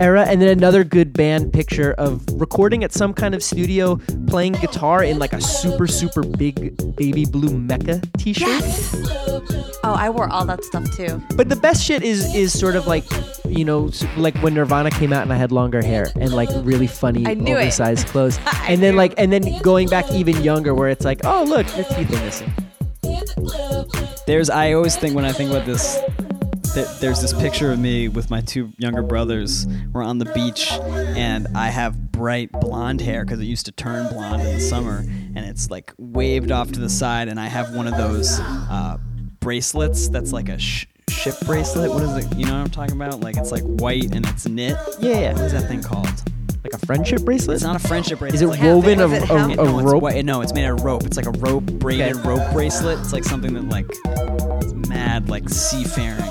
[0.00, 4.54] era, and then another good band picture of recording at some kind of studio playing
[4.54, 8.48] guitar in like a super super big baby blue Mecca t-shirt.
[8.48, 8.94] yes.
[9.84, 11.22] Oh, I wore all that stuff too.
[11.36, 13.04] But the best shit is is sort of like
[13.46, 16.88] you know like when Nirvana came out and I had longer hair and like really
[16.88, 17.60] funny knew it.
[17.60, 18.36] oversized clothes,
[18.68, 21.66] and then knew like and then going back even younger where it's like oh look
[21.76, 22.52] your teeth are missing.
[24.26, 25.98] There's I always think when I think about this
[27.00, 29.66] there's this picture of me with my two younger brothers.
[29.92, 34.12] We're on the beach and I have bright blonde hair because it used to turn
[34.12, 37.74] blonde in the summer and it's like waved off to the side and I have
[37.74, 38.98] one of those uh,
[39.40, 41.90] bracelets that's like a sh- ship bracelet.
[41.90, 42.36] What is it?
[42.36, 43.20] You know what I'm talking about?
[43.20, 44.76] Like it's like white and it's knit.
[45.00, 45.32] Yeah.
[45.32, 46.22] What is that thing called?
[46.64, 47.56] Like a friendship bracelet.
[47.56, 48.34] It's not a friendship bracelet.
[48.34, 50.24] Is it It's like- woven of it a, no, it's rope?
[50.24, 51.04] no, it's made out of rope.
[51.04, 52.28] It's like a rope braided Okay.
[52.28, 52.98] rope bracelet.
[53.00, 53.86] It's like something that like
[54.64, 56.24] is mad like seafaring.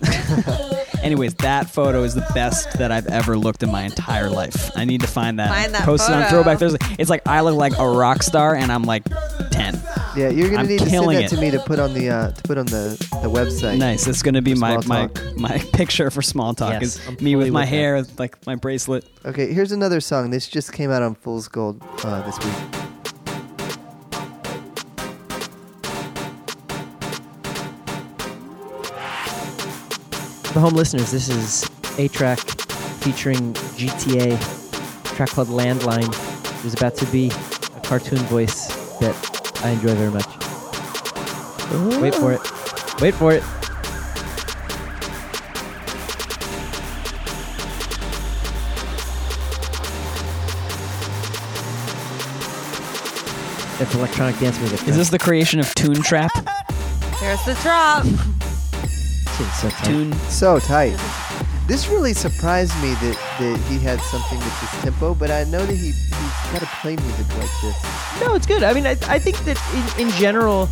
[1.02, 4.70] Anyways, that photo is the best that I've ever looked in my entire life.
[4.76, 5.48] I need to find that.
[5.50, 6.42] Find that Post it on photo.
[6.42, 6.78] Throwback Thursday.
[6.98, 9.04] It's like I look like a rock star and I'm like
[9.50, 9.80] ten.
[10.16, 11.36] Yeah, you're gonna I'm need to send killing that it.
[11.36, 13.78] to me to put on the uh, to put on the the website.
[13.78, 14.06] Nice.
[14.06, 15.36] It's gonna be For my small my talk.
[15.36, 16.72] my picture for small talk.
[16.72, 17.74] Yes, is I'm me with my with that.
[17.76, 19.04] hair, like my bracelet.
[19.24, 20.30] Okay, here's another song.
[20.30, 22.79] This just came out on Fool's Gold uh, this week.
[30.54, 32.40] The home listeners, this is a track
[33.00, 36.10] featuring GTA, a track called Landline.
[36.62, 37.30] There's about to be
[37.76, 38.66] a cartoon voice
[38.98, 40.26] that I enjoy very much.
[42.00, 42.40] Wait for it.
[43.00, 43.44] Wait for it.
[53.80, 54.86] It's electronic dance music.
[54.88, 56.32] Is this the creation of Toon Trap?
[57.20, 58.04] Here's the drop.
[59.40, 59.84] Shit's so tight.
[59.84, 60.12] Toon.
[60.28, 61.00] So tight.
[61.66, 65.64] This really surprised me that, that he had something with this tempo, but I know
[65.64, 68.20] that he he's got to play music like this.
[68.20, 68.62] No, it's good.
[68.62, 69.56] I mean, I, I think that
[69.96, 70.68] in, in general,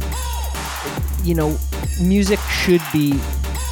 [1.23, 1.57] you know,
[2.03, 3.19] music should be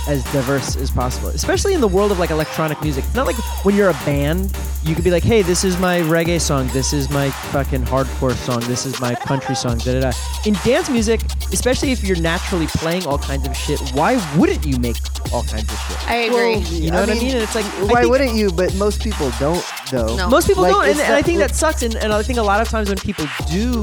[0.08, 3.04] as diverse as possible, especially in the world of like electronic music.
[3.04, 4.56] It's not like when you're a band,
[4.86, 8.34] you could be like, hey, this is my reggae song, this is my fucking hardcore
[8.34, 10.12] song, this is my country song, da da da.
[10.44, 11.20] In dance music,
[11.52, 14.96] especially if you're naturally playing all kinds of shit, why wouldn't you make
[15.32, 16.08] all kinds of shit?
[16.08, 16.58] I agree.
[16.58, 17.34] You know what I mean?
[17.34, 18.52] And it's like, why think- wouldn't you?
[18.52, 20.16] But most people don't, though.
[20.16, 20.28] No.
[20.28, 21.82] most people Like, don't, and, it's and I think that sucks.
[21.82, 23.82] And, and I think a lot of times when people do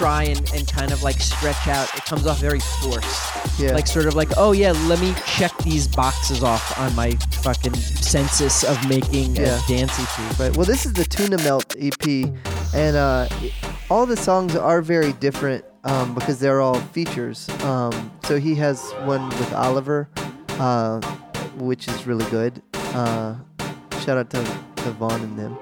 [0.00, 3.60] try and, and kind of like stretch out, it comes off very forced.
[3.60, 3.72] Yeah.
[3.74, 7.10] Like sort of like, oh yeah, let me check these boxes off on my
[7.42, 9.60] fucking census of making Yeah.
[9.62, 10.38] a dance EP.
[10.40, 10.56] Right.
[10.56, 12.32] Well, this is the Tuna Melt EP,
[12.74, 13.28] and uh,
[13.90, 17.46] all the songs are very different um, because they're all features.
[17.62, 20.08] Um, so he has one with Oliver,
[20.58, 20.98] uh,
[21.58, 22.62] which is really good.
[22.94, 23.34] Uh,
[24.02, 24.42] shout out to,
[24.76, 25.58] to Vaughn and them.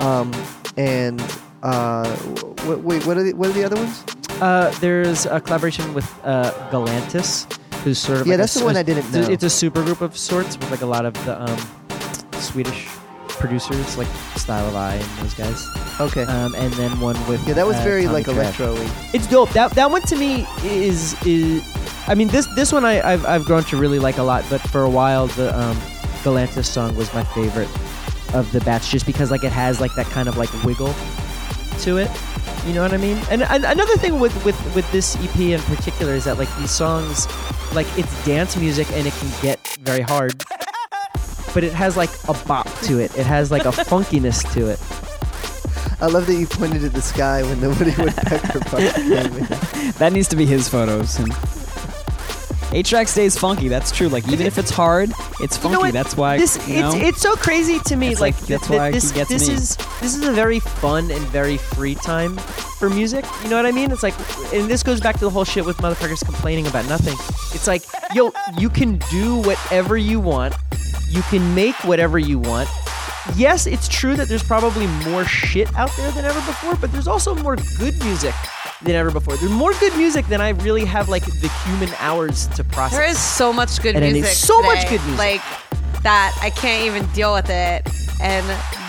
[0.00, 0.32] Um,
[0.78, 1.20] and
[1.64, 2.14] uh,
[2.62, 4.04] w- wait, what are the what are the other ones?
[4.40, 7.50] Uh, there's a collaboration with uh, Galantis,
[7.82, 9.22] who's sort of Yeah, like a that's the one I didn't know.
[9.28, 11.58] It's a super group of sorts with like a lot of the um,
[12.40, 12.86] Swedish
[13.28, 15.66] producers, like Style of Eye and those guys.
[16.00, 16.24] Okay.
[16.24, 18.34] Um, and then one with yeah, that was uh, very Tommy like Trav.
[18.34, 18.90] electro-y.
[19.14, 19.50] It's dope.
[19.50, 21.62] That that one to me is is,
[22.06, 24.44] I mean this this one I I've, I've grown to really like a lot.
[24.50, 25.76] But for a while the um,
[26.22, 27.68] Galantis song was my favorite
[28.34, 30.92] of the batch, just because like it has like that kind of like wiggle
[31.80, 32.10] to it.
[32.66, 33.18] You know what I mean?
[33.30, 36.70] And, and another thing with, with with this EP in particular is that like these
[36.70, 37.26] songs,
[37.74, 40.42] like it's dance music and it can get very hard.
[41.52, 43.14] but it has like a bop to it.
[43.16, 44.80] It has like a funkiness to it.
[46.00, 49.94] I love that you pointed at the sky when the Woody Woodpecker part.
[49.98, 51.18] That needs to be his photos.
[52.74, 53.68] A-Trak stays funky.
[53.68, 54.08] That's true.
[54.08, 55.10] Like even if it's hard,
[55.40, 55.68] it's You funky.
[55.74, 55.92] know what?
[55.92, 56.38] That's why.
[56.38, 57.00] this you it's know?
[57.06, 58.08] it's so crazy to me.
[58.08, 59.54] It's like, like, that's th- why this gets this me.
[59.54, 62.36] is this is a very fun and very free time
[62.78, 63.24] for music.
[63.44, 63.92] You know what I mean?
[63.92, 64.14] It's like,
[64.52, 67.14] and this goes back to the whole shit with motherfuckers complaining about nothing.
[67.54, 70.54] It's like, yo, you can do whatever you want.
[71.08, 72.68] You can make whatever you want.
[73.36, 77.06] Yes, it's true that there's probably more shit out there than ever before, but there's
[77.08, 78.34] also more good music
[78.84, 79.36] than ever before.
[79.36, 82.98] There's more good music than I really have like the human hours to process.
[82.98, 84.32] There is so much good And music.
[84.32, 85.18] so much good music.
[85.18, 85.42] Like
[86.02, 87.86] that I can't even deal with it.
[88.20, 88.44] And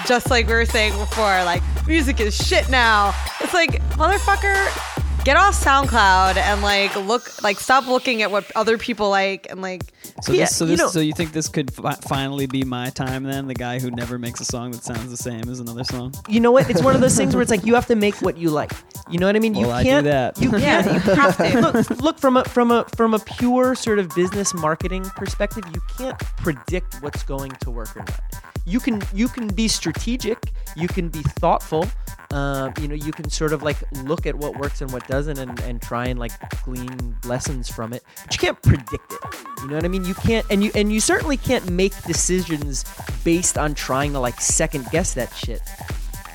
[0.08, 3.14] just like we were saying before, like music is shit now.
[3.42, 4.95] It's like, motherfucker,
[5.26, 9.62] get off SoundCloud and like look like stop looking at what other people like and
[9.62, 9.82] like
[10.22, 12.64] So Yeah, this, so you this, know- so you think this could fi- finally be
[12.64, 13.48] my time then?
[13.48, 16.14] The guy who never makes a song that sounds the same as another song.
[16.30, 16.70] you know what?
[16.70, 18.72] It's one of those things where it's like you have to make what you like.
[19.10, 19.56] You know what I mean?
[19.56, 20.06] you Well, I do can't.
[20.06, 20.40] that.
[20.42, 20.86] You can't.
[20.86, 21.60] you have to.
[21.62, 25.82] look, look from a from a from a pure sort of business marketing perspective, you
[25.98, 28.20] can't predict what's going to work or not.
[28.66, 30.52] You can you can be strategic.
[30.76, 31.86] You can be thoughtful.
[32.32, 35.38] Uh, you know, you can sort of like look at what works and what doesn't,
[35.38, 36.32] and, and try and like
[36.64, 38.04] glean lessons from it.
[38.24, 39.20] But you can't predict it.
[39.62, 40.04] You know what I mean?
[40.04, 42.86] You can't, and you and you certainly can't make decisions
[43.24, 45.62] based on trying to like second guess that shit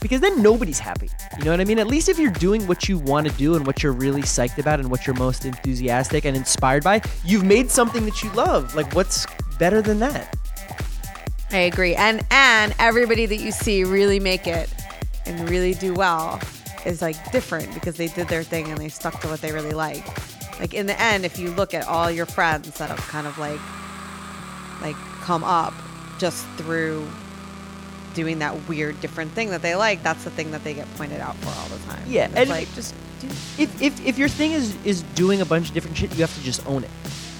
[0.01, 1.11] because then nobody's happy.
[1.39, 1.79] You know what I mean?
[1.79, 4.59] At least if you're doing what you want to do and what you're really psyched
[4.59, 8.75] about and what you're most enthusiastic and inspired by, you've made something that you love.
[8.75, 9.27] Like what's
[9.59, 10.35] better than that?
[11.53, 11.95] I agree.
[11.95, 14.73] And and everybody that you see really make it
[15.27, 16.41] and really do well
[16.87, 19.73] is like different because they did their thing and they stuck to what they really
[19.73, 20.05] like.
[20.61, 23.37] Like in the end, if you look at all your friends that have kind of
[23.39, 23.61] like
[24.81, 25.75] like come up
[26.19, 27.07] just through
[28.15, 31.21] doing that weird different thing that they like, that's the thing that they get pointed
[31.21, 32.03] out for all the time.
[32.07, 33.27] Yeah, it's and- like just do
[33.59, 36.35] If, if if your thing is is doing a bunch of different shit, you have
[36.35, 36.91] to just own it.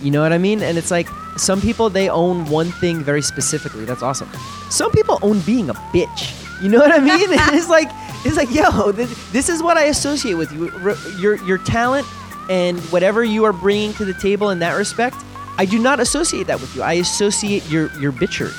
[0.03, 0.63] You know what I mean?
[0.63, 3.85] And it's like some people they own one thing very specifically.
[3.85, 4.29] That's awesome.
[4.71, 6.37] Some people own being a bitch.
[6.63, 7.21] You know what I mean?
[7.31, 7.89] it's like
[8.25, 10.71] it's like yo, this, this is what I associate with you.
[11.19, 12.07] Your your talent
[12.51, 15.17] and whatever you are bringing to the table in that respect.
[15.59, 16.83] I do not associate that with you.
[16.83, 18.53] I associate your your bitchery.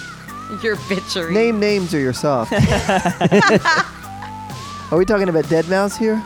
[0.63, 1.31] your bitchery.
[1.31, 2.53] Name names or you're soft.
[4.91, 6.21] Are we talking about deadmau5 here?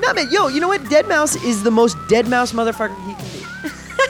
[0.00, 0.82] No man, yo, you know what?
[0.82, 3.37] deadmau5 is the most dead mouse motherfucker he can be.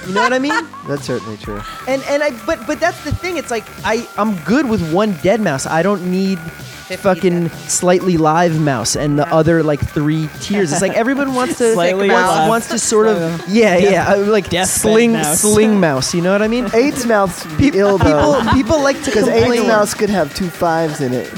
[0.07, 0.55] You know what I mean?
[0.87, 1.61] That's certainly true.
[1.87, 3.37] And and I but but that's the thing.
[3.37, 5.67] It's like I I'm good with one dead mouse.
[5.67, 9.35] I don't need fucking slightly live mouse and the Yeah.
[9.35, 10.73] other like three tiers.
[10.73, 12.49] It's like everyone wants to Slightly wants, live.
[12.49, 15.41] wants to sort of yeah yeah uh, like deathbed sling mouse.
[15.41, 16.15] sling mouse.
[16.15, 16.65] You know what I mean?
[16.69, 18.39] AID5MAU5 would be People ill though.
[18.41, 19.65] people, people like to Because complain.
[19.65, 21.31] AID5MAU5 could have two fives in it.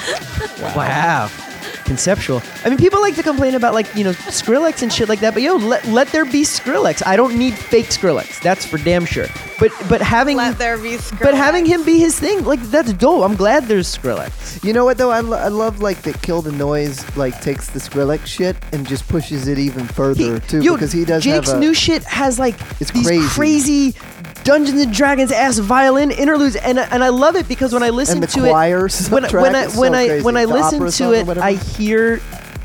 [0.76, 1.28] Wow.
[1.90, 2.40] Conceptual.
[2.64, 5.34] I mean, people like to complain about like you know Skrillex and shit like that,
[5.34, 7.04] but yo, let, let there be Skrillex.
[7.04, 8.40] I don't need fake Skrillex.
[8.42, 9.26] That's for damn sure.
[9.58, 11.18] But but having Let there be Skrillex.
[11.20, 13.24] but having him be his thing, like that's dope.
[13.28, 14.62] I'm glad there's Skrillex.
[14.64, 15.10] You know what though?
[15.10, 18.86] I, lo- I love like that Kill the Noise like takes the Skrillex shit and
[18.86, 22.04] just pushes it even further too yo, because he does Jake's have a, new shit
[22.04, 23.28] has like It's these crazy.
[23.28, 23.94] crazy
[24.44, 28.20] Dungeons and Dragons ass violin interludes, and and I love it because when I listen
[28.20, 30.24] to choir it, when when I when so I crazy.
[30.24, 31.38] when I The listen to it.
[31.38, 32.20] I hear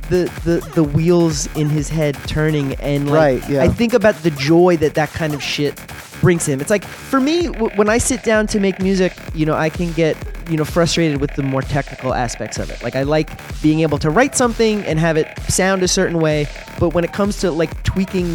[0.10, 3.64] the, the the wheels in his head turning, and like Right, yeah.
[3.64, 5.80] I think about the joy that that kind of shit
[6.26, 6.60] brings him.
[6.60, 9.70] It's like for me w- when I sit down to make music, you know, I
[9.70, 10.18] can get
[10.50, 12.82] you know frustrated with the more technical aspects of it.
[12.82, 13.30] Like I like
[13.62, 16.48] being able to write something and have it sound a certain way,
[16.80, 18.26] but when it comes to like tweaking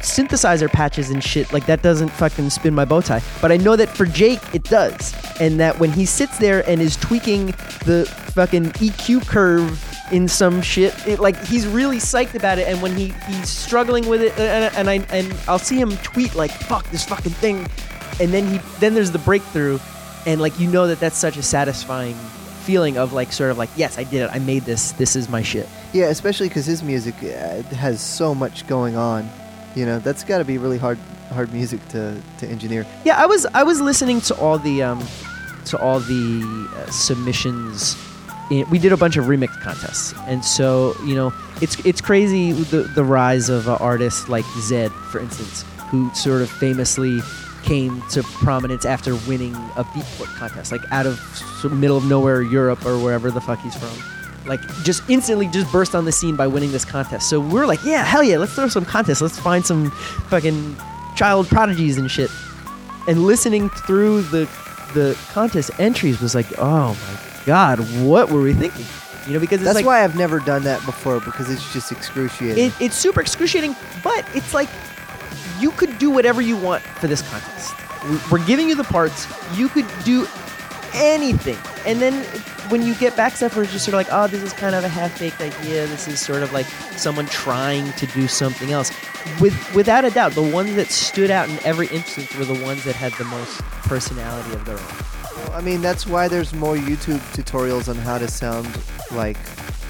[0.00, 3.20] synthesizer patches and shit, like that doesn't fucking spin my bow tie.
[3.42, 6.80] But I know that for Jake it does, and that when he sits there and
[6.80, 7.48] is tweaking
[7.84, 10.94] the fucking EQ curve in some shit.
[11.06, 14.74] It, like he's really psyched about it, and when he he's struggling with it, and,
[14.76, 17.66] and I and I'll see him tweet like "fuck this fucking thing,"
[18.20, 19.78] and then he then there's the breakthrough,
[20.26, 22.14] and like you know that that's such a satisfying
[22.64, 25.28] feeling of like sort of like yes I did it I made this this is
[25.28, 25.68] my shit.
[25.92, 29.28] yeah, especially because his music uh, has so much going on.
[29.74, 30.98] You know, that's got to be really hard
[31.30, 32.86] hard music to to engineer.
[33.04, 35.02] Yeah, I was I was listening to all the um
[35.66, 37.96] to all the uh, submissions.
[38.50, 42.82] We did a bunch of remix contests, and so you know it's it's crazy the
[42.82, 47.20] the rise of uh, artists like Zedd, for instance, who sort of famously
[47.62, 51.18] came to prominence after winning a beatport contest, like out of
[51.60, 53.90] sort of middle of nowhere Europe or wherever the fuck he's from.
[54.46, 57.30] Like just instantly just burst on the scene by winning this contest.
[57.30, 59.22] So we're like, yeah, hell yeah, let's throw some contests.
[59.22, 59.90] Let's find some
[60.28, 60.76] fucking
[61.16, 62.30] child prodigies and shit
[63.06, 64.48] and listening through the
[64.94, 68.84] the contest entries was like, oh my god, what were we thinking?
[69.26, 71.90] You know, because it's That's like why I've never done that before because it's just
[71.92, 72.66] excruciating.
[72.66, 74.68] it, it's super excruciating, but it's like
[75.60, 77.74] you could do whatever you want for this contest.
[78.04, 79.26] We- We're giving you the parts.
[79.56, 80.26] You could do
[80.92, 82.22] anything, and then
[82.70, 84.74] when you get back stuff, where it's just sort of like, oh, this is kind
[84.74, 85.86] of a half-baked idea.
[85.86, 86.66] This is sort of like
[86.96, 88.90] someone trying to do something else.
[89.40, 92.84] With without a doubt, the ones that stood out in every instance were the ones
[92.84, 95.13] that had the most personality of their own.
[95.52, 98.66] I mean, that's why there's more YouTube tutorials on how to sound
[99.12, 99.36] like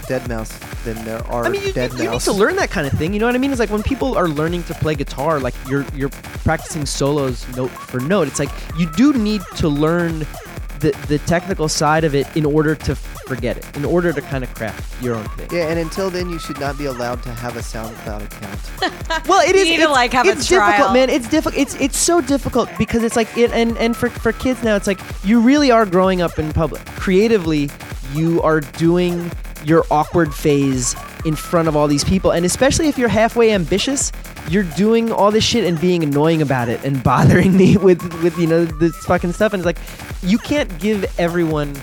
[0.06, 2.86] deadmau5 than there are I mean, you, Dead you, you need to learn that kind
[2.86, 3.12] of thing.
[3.12, 3.50] You know what I mean?
[3.50, 7.70] It's like when people are learning to play guitar, like you're you're practicing solos note
[7.70, 8.28] for note.
[8.28, 10.26] It's like you do need to learn
[10.84, 14.44] the the technical side of it in order to forget it, in order to kind
[14.44, 15.48] of craft your own thing.
[15.50, 18.60] Yeah, and until then, you should not be allowed to have a SoundCloud account.
[19.28, 19.68] Well, it You is.
[19.68, 21.08] need to, like, have a it's difficult, man.
[21.08, 21.60] It's difficult.
[21.60, 24.86] It's it's so difficult because it's like it, and and for for kids now, it's
[24.86, 26.84] like you really are growing up in public.
[26.96, 27.70] Creatively,
[28.12, 29.30] you are doing
[29.64, 34.12] your awkward phase in front of all these people, and especially if you're halfway ambitious,
[34.48, 38.36] you're doing all this shit and being annoying about it and bothering me with with
[38.38, 39.52] you know this fucking stuff.
[39.52, 39.78] And it's like
[40.22, 41.74] you can't give everyone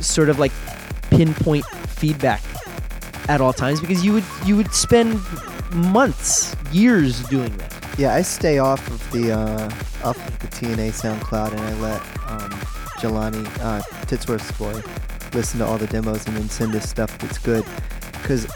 [0.00, 0.52] sort of like
[1.10, 2.42] pinpoint feedback
[3.28, 5.20] at all times because you would you would spend
[5.72, 7.72] months, years doing that.
[7.98, 9.64] Yeah, I stay off of the uh,
[10.06, 12.50] off of the TNA SoundCloud, and I let um,
[13.00, 14.82] Jelani uh, Titsworth's boy
[15.32, 17.64] listen to all the demos and then send us stuff that's good.
[18.12, 18.46] Because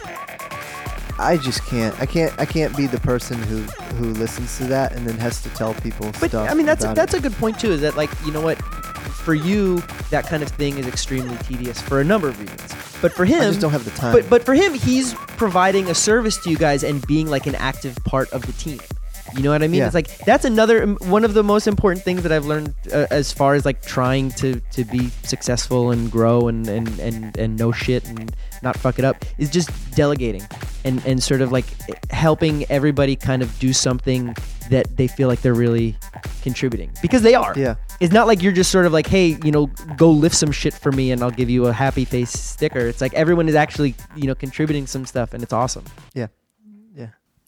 [1.21, 3.63] I just can't, I can't, I can't be the person who
[3.97, 6.51] who listens to that and then has to tell people But stuff.
[6.51, 7.71] I mean that's about that's a good point too.
[7.73, 11.81] Is that like you know what, for you that kind of thing is extremely tedious
[11.81, 12.75] for a number of reasons.
[13.01, 14.13] But for him, I just don't have the time.
[14.13, 17.55] But but for him, he's providing a service to you guys and being like an
[17.55, 18.81] active part of the team.
[19.37, 19.79] You know what I mean?
[19.81, 19.87] Yeah.
[19.87, 23.07] It's like that's another um, one of the most important things that I've learned uh,
[23.11, 27.57] as far as like trying to to be successful and grow and and and and
[27.59, 30.43] know shit and not fuck it up is just delegating
[30.85, 31.67] and and sort of like
[32.11, 34.35] helping everybody kind of do something
[34.71, 35.97] that they feel like they're really
[36.43, 37.55] contributing because they are.
[37.57, 37.75] Yeah.
[38.01, 39.67] It's not like you're just sort of like, hey, you know,
[39.97, 42.79] go lift some shit for me and I'll give you a happy face sticker.
[42.79, 45.85] It's like everyone is actually, you know, contributing some stuff and it's awesome.
[46.15, 46.27] yeah, yeah.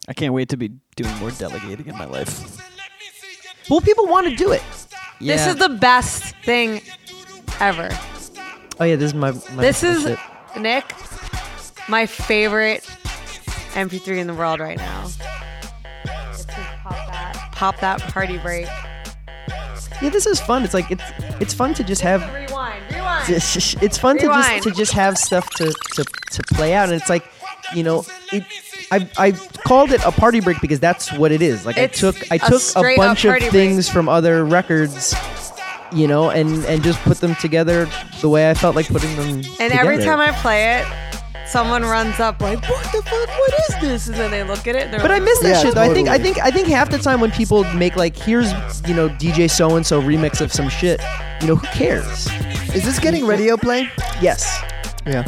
[0.09, 2.61] I can't wait to be doing more delegating in my life.
[3.71, 4.63] Well, people want to do it.
[5.21, 6.83] This is the best thing
[7.61, 7.89] ever.
[8.81, 9.31] Oh yeah, this is my.
[9.31, 10.19] my This is shit.
[10.59, 10.85] Nick,
[11.89, 12.83] my favorite
[13.75, 15.09] MP3 in the world right now.
[16.83, 18.67] Pop that, pop that party break.
[20.03, 20.65] Yeah, this is fun.
[20.65, 21.05] It's like it's
[21.41, 22.23] it's fun to just have.
[22.35, 23.31] Rewind, rewind.
[23.31, 27.01] It's, it's fun to just to just have stuff to, to to play out, and
[27.01, 27.25] it's like,
[27.75, 28.45] you know, it.
[28.93, 29.33] I, I
[29.67, 31.65] called it a party break because that's what it is.
[31.67, 33.53] Like It's I took I a took a, straight up bunch of party break.
[33.53, 35.15] things from other records,
[35.93, 37.89] you know, and and just put them together
[38.21, 39.43] the way I felt like putting them.
[39.61, 40.87] And every time I play it,
[41.49, 43.29] someone runs up like, "What the fuck?
[43.29, 44.85] What is this?" And then they look at it.
[44.85, 45.75] And they're But I like, miss that Yeah, shit.
[45.75, 45.81] Though.
[45.83, 46.35] I think I totally.
[46.35, 48.53] think I think half the time when people make like here's
[48.87, 51.01] you know DJ so and so remix of some shit,
[51.41, 52.29] you know who cares?
[52.75, 53.89] Is this getting radio play?
[54.21, 54.47] Yes.
[55.07, 55.25] Yeah.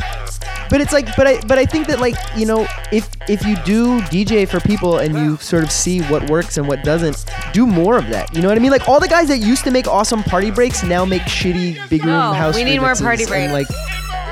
[0.70, 3.56] But it's like, but I, but I think that like you know, if if you
[3.64, 7.66] do DJ for people and you sort of see what works and what doesn't, do
[7.66, 8.34] more of that.
[8.34, 8.70] You know what I mean?
[8.70, 12.02] Like all the guys that used to make awesome party breaks now make shitty big
[12.04, 12.54] room No, house.
[12.54, 13.52] we need more party breaks.
[13.52, 13.66] like,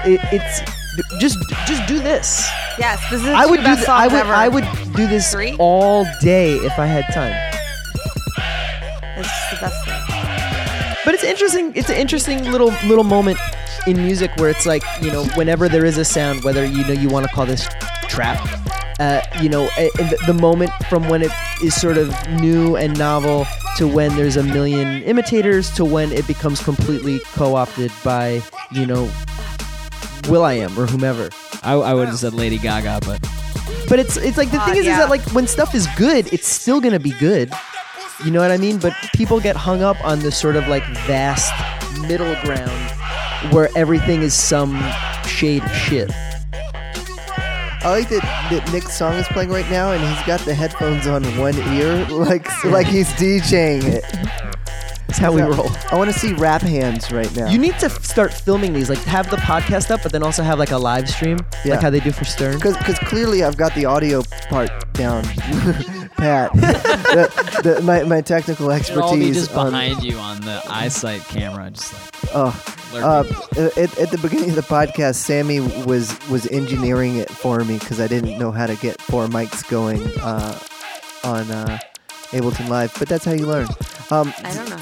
[0.06, 0.60] it, it's
[1.20, 2.48] just just do this.
[2.78, 3.76] "Yes, this is I would do.
[3.76, 4.16] Th- I would.
[4.16, 4.64] ever." I would
[4.96, 5.54] do this Three?
[5.58, 7.34] all day if I had time.
[9.18, 10.31] It's the best thing.
[11.04, 11.72] But it's interesting.
[11.74, 13.38] It's an interesting little little moment
[13.86, 16.92] in music where it's like you know whenever there is a sound, whether you know
[16.92, 17.66] you want to call this
[18.08, 18.38] trap,
[19.00, 21.32] uh, you know, and the, the moment from when it
[21.62, 22.08] is sort of
[22.40, 23.46] new and novel
[23.78, 28.40] to when there's a million imitators to when it becomes completely co-opted by
[28.70, 29.10] you know
[30.28, 31.30] will.i.am or whomever.
[31.64, 33.20] I, I would have said Lady Gaga, but
[33.88, 34.92] But it's it's like the Uh, thing is, yeah.
[34.92, 37.50] is that like when stuff is good, it's still gonna be good.
[38.24, 38.78] You know what I mean?
[38.78, 41.52] But people get hung up on this sort of like vast
[42.02, 42.70] middle ground
[43.52, 44.78] where everything is some
[45.26, 46.10] shade of shit.
[47.84, 51.08] I like that, that Nick's song is playing right now, and he's got the headphones
[51.08, 54.04] on one ear, like like he's DJing it.
[55.08, 55.68] That's how we roll.
[55.90, 57.48] I want to see rap hands right now.
[57.50, 60.42] You need to f- start filming these, like have the podcast up, but then also
[60.44, 61.72] have like a live stream, Yeah.
[61.74, 62.56] like how they do for Stern.
[62.58, 65.24] because clearly I've got the audio part down,
[66.22, 66.52] Pat.
[66.54, 69.36] the, the, my my technical it'd all be expertise.
[69.36, 72.78] just on- behind you on the iSight camera, just like oh.
[72.94, 73.24] Uh,
[73.56, 77.98] at, at the beginning of the podcast, Sammy was was engineering it for me because
[78.00, 80.58] I didn't know how to get four mics going uh,
[81.24, 81.78] on uh,
[82.32, 82.94] Ableton Live.
[82.98, 83.66] But that's how you learn.
[84.10, 84.78] Um, I don't know.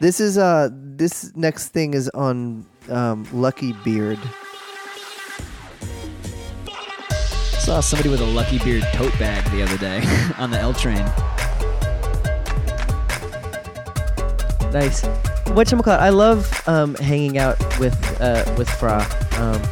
[0.00, 4.18] this is uh, this next thing is on um, Lucky Beard.
[7.72, 10.02] Saw somebody with a Lucky Beard tote bag the other day
[10.38, 10.98] on the L train.
[14.74, 15.00] Nice.
[15.54, 18.96] Whatchamacallit, I love um, hanging out with uh, with Fra
[19.38, 19.62] um,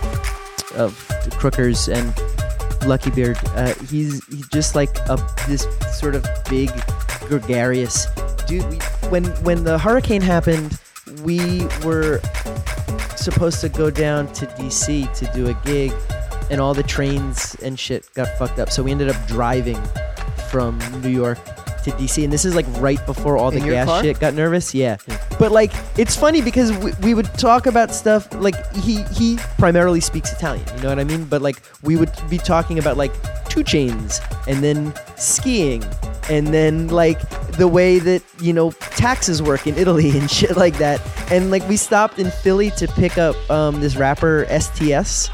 [0.81, 0.97] of
[1.37, 3.37] Crookers and Lucky Beard.
[3.49, 6.71] Uh, he's he's just like a this sort of big,
[7.29, 8.07] gregarious
[8.47, 8.67] dude.
[8.71, 8.77] We,
[9.11, 10.81] when when the hurricane happened,
[11.23, 12.23] we were
[13.17, 15.93] supposed to go down to DC to do a gig,
[16.51, 18.71] and all the trains and shit got fucked up.
[18.71, 19.81] So we ended up driving
[20.51, 21.39] from New York
[21.85, 24.03] to DC, and this is like right before all the In your gas car?
[24.03, 24.75] shit got nervous.
[24.75, 24.97] Yeah,
[25.39, 30.01] but like it's funny because we, we would talk about stuff like he he primarily
[30.01, 30.67] speaks Italian.
[30.77, 31.25] You know what I mean?
[31.25, 33.13] But like we would be talking about like
[33.49, 35.83] 2 Chainz and then skiing
[36.29, 37.19] and then like
[37.53, 41.01] the way that you know taxes work in Italy and shit like that.
[41.33, 45.31] And like we stopped in Philly to pick up um, this rapper STS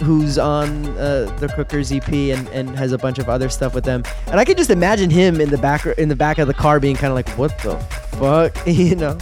[0.00, 3.84] who's on uh, the Crookers EP and, and has a bunch of other stuff with
[3.84, 4.02] them.
[4.26, 6.80] And I could just imagine him in the back in the back of the car
[6.80, 7.76] being kind of like, "What the
[8.18, 9.18] fuck," you know.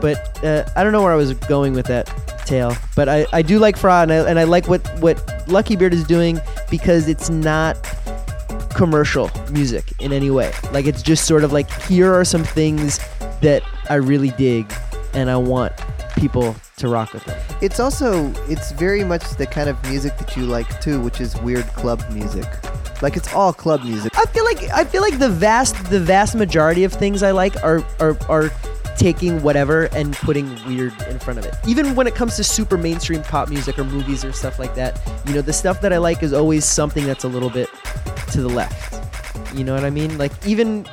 [0.00, 2.06] But uh, I don't know where I was going with that
[2.46, 2.76] tale.
[2.96, 5.92] But I, I do like Phra and I, and I like what what Lucky Beard
[5.92, 6.40] is doing
[6.70, 7.76] because it's not
[8.74, 10.52] commercial music in any way.
[10.72, 12.98] Like it's just sort of like here are some things
[13.40, 14.72] that I really dig
[15.14, 15.72] and I want
[16.16, 17.38] people to rock with them.
[17.60, 21.36] It's also it's very much the kind of music that you like too, which is
[21.40, 22.46] weird club music.
[23.02, 24.16] Like it's all club music.
[24.16, 27.62] I feel like I feel like the vast the vast majority of things I like
[27.62, 28.50] are are are
[28.96, 31.54] taking whatever and putting weird in front of it.
[31.66, 35.00] Even when it comes to super mainstream pop music or movies or stuff like that,
[35.26, 37.68] you know, the stuff that I like is always something that's a little bit
[38.32, 39.00] to the left.
[39.56, 40.18] You know what I mean?
[40.18, 40.86] Like even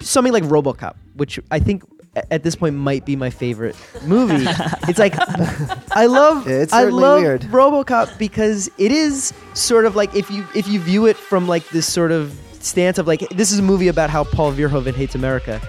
[0.00, 1.82] something like RoboCop, which I think
[2.30, 4.44] at this point might be my favorite movie.
[4.88, 5.14] it's like
[5.96, 7.42] I love Yeah, it's I love weird.
[7.42, 11.68] RoboCop because it is sort of like if you if you view it from like
[11.70, 15.14] this sort of stance of like this is a movie about how Paul Verhoeven hates
[15.14, 15.60] America,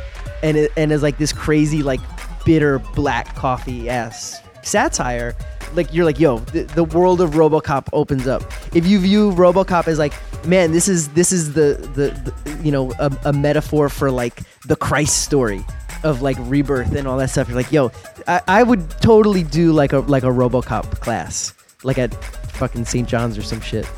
[0.43, 1.99] and it, and is like this crazy like
[2.45, 5.35] bitter black coffee ass satire.
[5.73, 8.41] Like you're like yo, the, the world of RoboCop opens up.
[8.73, 10.13] If you view RoboCop as like
[10.45, 12.09] man, this is this is the the,
[12.45, 15.63] the you know a, a metaphor for like the Christ story
[16.03, 17.47] of like rebirth and all that stuff.
[17.47, 17.91] You're like, yo,
[18.27, 22.13] I, I would totally do like a like a RoboCop class, like at
[22.53, 23.07] fucking St.
[23.07, 23.89] John's or some shit.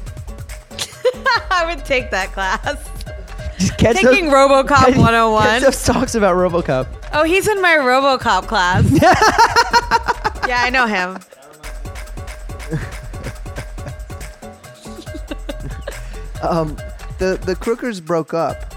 [1.51, 2.87] I would take that class.
[3.59, 5.43] Just catch Taking up- RoboCop catch- 101.
[5.61, 6.87] Catchdubs talks about RoboCop.
[7.13, 8.89] Oh, he's in my RoboCop class.
[10.47, 11.17] yeah, I know him.
[16.41, 16.75] Um,
[17.19, 18.73] the the Crookers broke up.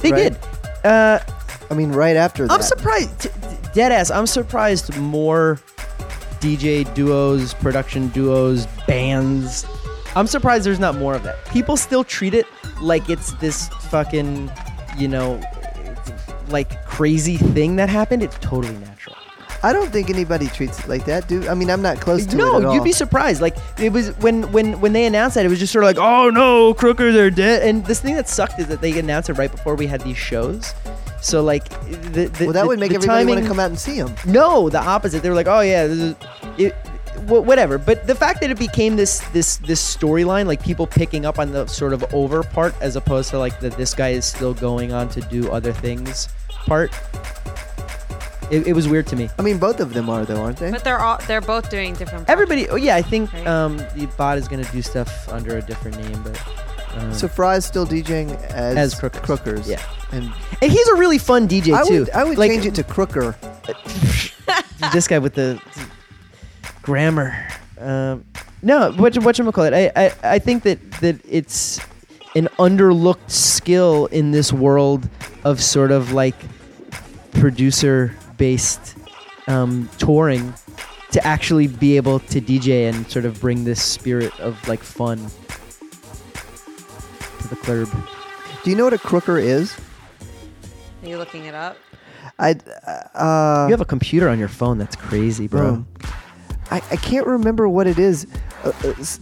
[0.00, 0.32] They Right.
[0.34, 0.38] did.
[0.84, 1.18] Uh,
[1.70, 2.52] I mean, right after that.
[2.52, 3.20] I'm surprised.
[3.22, 3.30] T-
[3.72, 4.10] dead ass.
[4.10, 5.60] I'm surprised more
[6.40, 9.66] DJ duos, production duos, bands.
[10.16, 11.44] I'm surprised there's not more of that.
[11.46, 12.46] People still treat it
[12.80, 14.50] like it's this fucking,
[14.96, 15.40] you know,
[16.48, 18.22] like crazy thing that happened.
[18.22, 19.16] It's totally natural.
[19.62, 21.46] I don't think anybody treats it like that, dude.
[21.48, 23.40] I mean, I'm not close to it no, you'd be surprised.
[23.40, 25.96] Like it was when when when they announced that, it was just sort of like,
[25.96, 27.62] oh no, Crookers are dead.
[27.62, 30.18] And this thing that sucked is that they announced it right before we had these
[30.18, 30.74] shows.
[31.24, 31.68] So like,
[32.12, 33.78] the, the well, that the- would make the everybody want timing- to come out and
[33.78, 34.14] see him.
[34.26, 35.22] No, the opposite.
[35.22, 36.14] They were like, oh yeah, this is
[36.58, 36.72] it,
[37.26, 37.78] wh- whatever.
[37.78, 41.50] But the fact that it became this this this storyline, like people picking up on
[41.50, 44.92] the sort of over part, as opposed to like that this guy is still going
[44.92, 46.92] on to do other things part.
[48.50, 49.30] It, it was weird to me.
[49.38, 50.70] I mean, both of them are though, aren't they?
[50.70, 52.28] But they're all they're both doing different.
[52.28, 53.46] Everybody, oh yeah, I think Right.
[53.46, 56.38] um, the bot is gonna do stuff under a different name, but
[56.96, 59.20] um, So Phra's still DJing as, As Crookers.
[59.22, 59.68] Crookers.
[59.68, 59.82] Yeah.
[60.12, 60.32] And
[60.62, 62.00] and he's a really fun DJ I too.
[62.00, 63.36] would I would Like, change it to Crooker.
[64.92, 65.60] this guy with the
[66.82, 67.46] grammar.
[67.80, 68.24] Um,
[68.62, 69.74] no, what what you call it?
[69.74, 71.80] I, I I think that that it's
[72.36, 75.08] an underlooked skill in this world
[75.44, 76.34] of sort of like
[77.32, 78.96] producer based
[79.46, 80.54] um, touring
[81.12, 85.26] to actually be able to DJ and sort of bring this spirit of like fun
[87.54, 88.08] the club.
[88.62, 89.76] Do you know what a Crooker is?
[91.02, 91.76] Are you looking it up?
[92.38, 92.52] I
[93.14, 94.78] uh, You have a computer on your phone.
[94.78, 95.68] That's crazy, bro.
[95.68, 95.86] Um,
[96.70, 98.26] I, I can't remember what it is.
[98.64, 98.72] Uh, uh,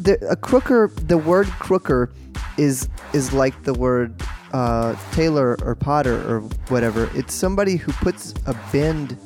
[0.00, 2.12] the, a crooker, the word crooker,
[2.56, 4.22] is is like the word
[4.52, 7.10] uh, tailor or potter or whatever.
[7.14, 9.18] It's somebody who puts a bend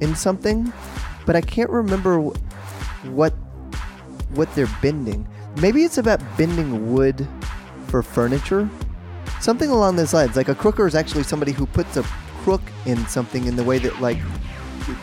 [0.00, 0.72] in something,
[1.24, 2.36] but I can't remember wh-
[3.06, 3.32] what
[4.34, 5.26] what they're bending.
[5.60, 7.26] Maybe it's about bending wood
[7.92, 8.68] for furniture,
[9.42, 10.34] something along those lines.
[10.34, 12.02] Like a crooker is actually somebody who puts a
[12.42, 14.16] crook in something in the way that like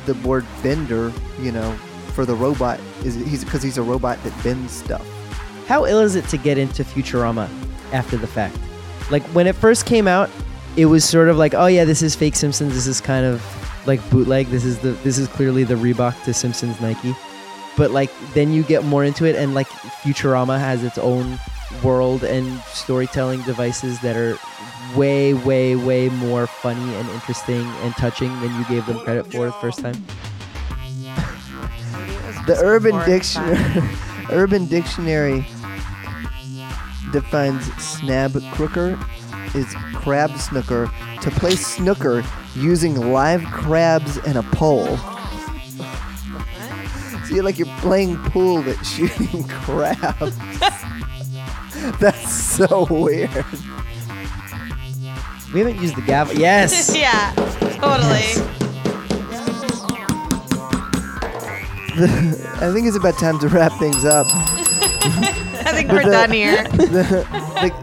[0.08, 1.72] the word bender, you know,
[2.16, 5.08] for the robot is he's because he's a robot that bends stuff.
[5.68, 7.48] How ill is it to get into Futurama
[7.94, 8.58] after the fact?
[9.12, 10.32] Like when it first came out,
[10.76, 12.74] it was sort of like, oh yeah, this is fake Simpsons.
[12.74, 13.46] This is kind of
[13.86, 14.48] like bootleg.
[14.48, 17.16] This is the this is clearly the Reebok to Simpsons Nike.
[17.78, 19.68] But like then you get more into it, and like
[20.02, 21.38] Futurama has its own
[21.84, 24.38] world and storytelling devices that are
[24.96, 29.46] way, way, way more funny and interesting and touching than you gave them credit for
[29.46, 29.96] the first time.
[32.48, 33.84] The Urban Dictionary,
[34.32, 35.46] Urban Dictionary
[37.12, 38.98] defines snab crooker
[39.54, 40.90] is crab snooker
[41.22, 42.24] to play snooker
[42.56, 44.98] using live crabs and a pole.
[47.28, 50.38] So you're like you're playing pool but shooting crabs.
[52.00, 53.30] That's so weird.
[55.54, 56.36] We haven't used the gavel.
[56.36, 56.94] Yes.
[56.98, 57.34] yeah,
[57.80, 58.26] totally.
[62.62, 64.28] I think it's about time to wrap things up.
[65.66, 66.64] I think we're the- done here.
[66.70, 67.26] the,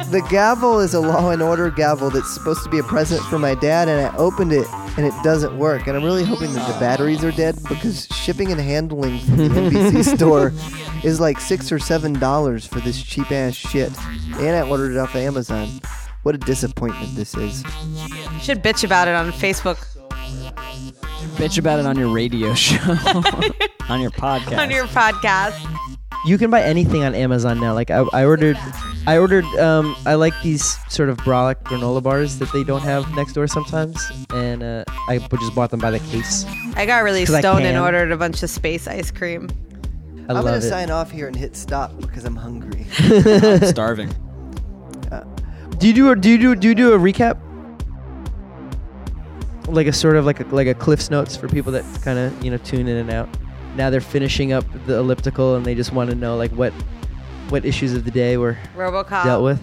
[0.05, 3.23] the, the gavel is a law and order gavel that's supposed to be a present
[3.25, 4.67] for my dad, and I opened it
[4.97, 5.87] and it doesn't work.
[5.87, 9.49] And I'm really hoping that the batteries are dead because shipping and handling from the
[9.49, 10.53] NBC store
[11.05, 13.93] is like six or seven dollars for this cheap ass shit.
[14.39, 15.69] And I ordered it off of Amazon.
[16.23, 17.63] What a disappointment this is.
[18.33, 19.79] You should bitch about it on Facebook,
[21.37, 22.77] Bitch about it on your radio show,
[23.89, 24.59] on your podcast.
[24.59, 25.55] on your podcast.
[26.25, 27.75] You can buy anything on Amazon now.
[27.75, 28.57] Like I, I ordered,
[29.07, 29.45] I ordered.
[29.61, 33.47] Um, I like these sort of brolic granola bars that they don't have next door
[33.47, 34.01] sometimes,
[34.31, 36.45] and uh, I b- just bought them by the case.
[36.75, 39.49] I got really stoned and ordered a bunch of space ice cream.
[40.29, 40.63] I I'm love gonna it.
[40.63, 42.87] sign off here and hit stop because I'm hungry.
[42.99, 44.13] I'm starving.
[45.79, 47.39] Do you do a do you do do you do a recap?
[49.69, 52.45] Like a sort of like a like a Cliff's notes for people that kind of
[52.45, 53.29] you know tune in and out.
[53.77, 56.73] Now they're finishing up the elliptical and they just want to know like what
[57.51, 59.25] what issues of the day were RoboCop.
[59.25, 59.63] dealt with.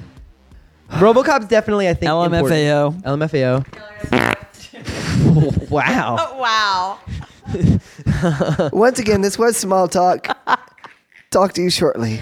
[0.90, 2.46] RoboCop's definitely I think important.
[2.46, 3.66] LMFAO.
[4.14, 5.70] LMFAO.
[5.70, 6.18] wow.
[6.20, 7.00] Oh,
[8.70, 8.70] wow.
[8.74, 10.28] Once again, this was small talk.
[11.32, 12.22] Talk to you shortly.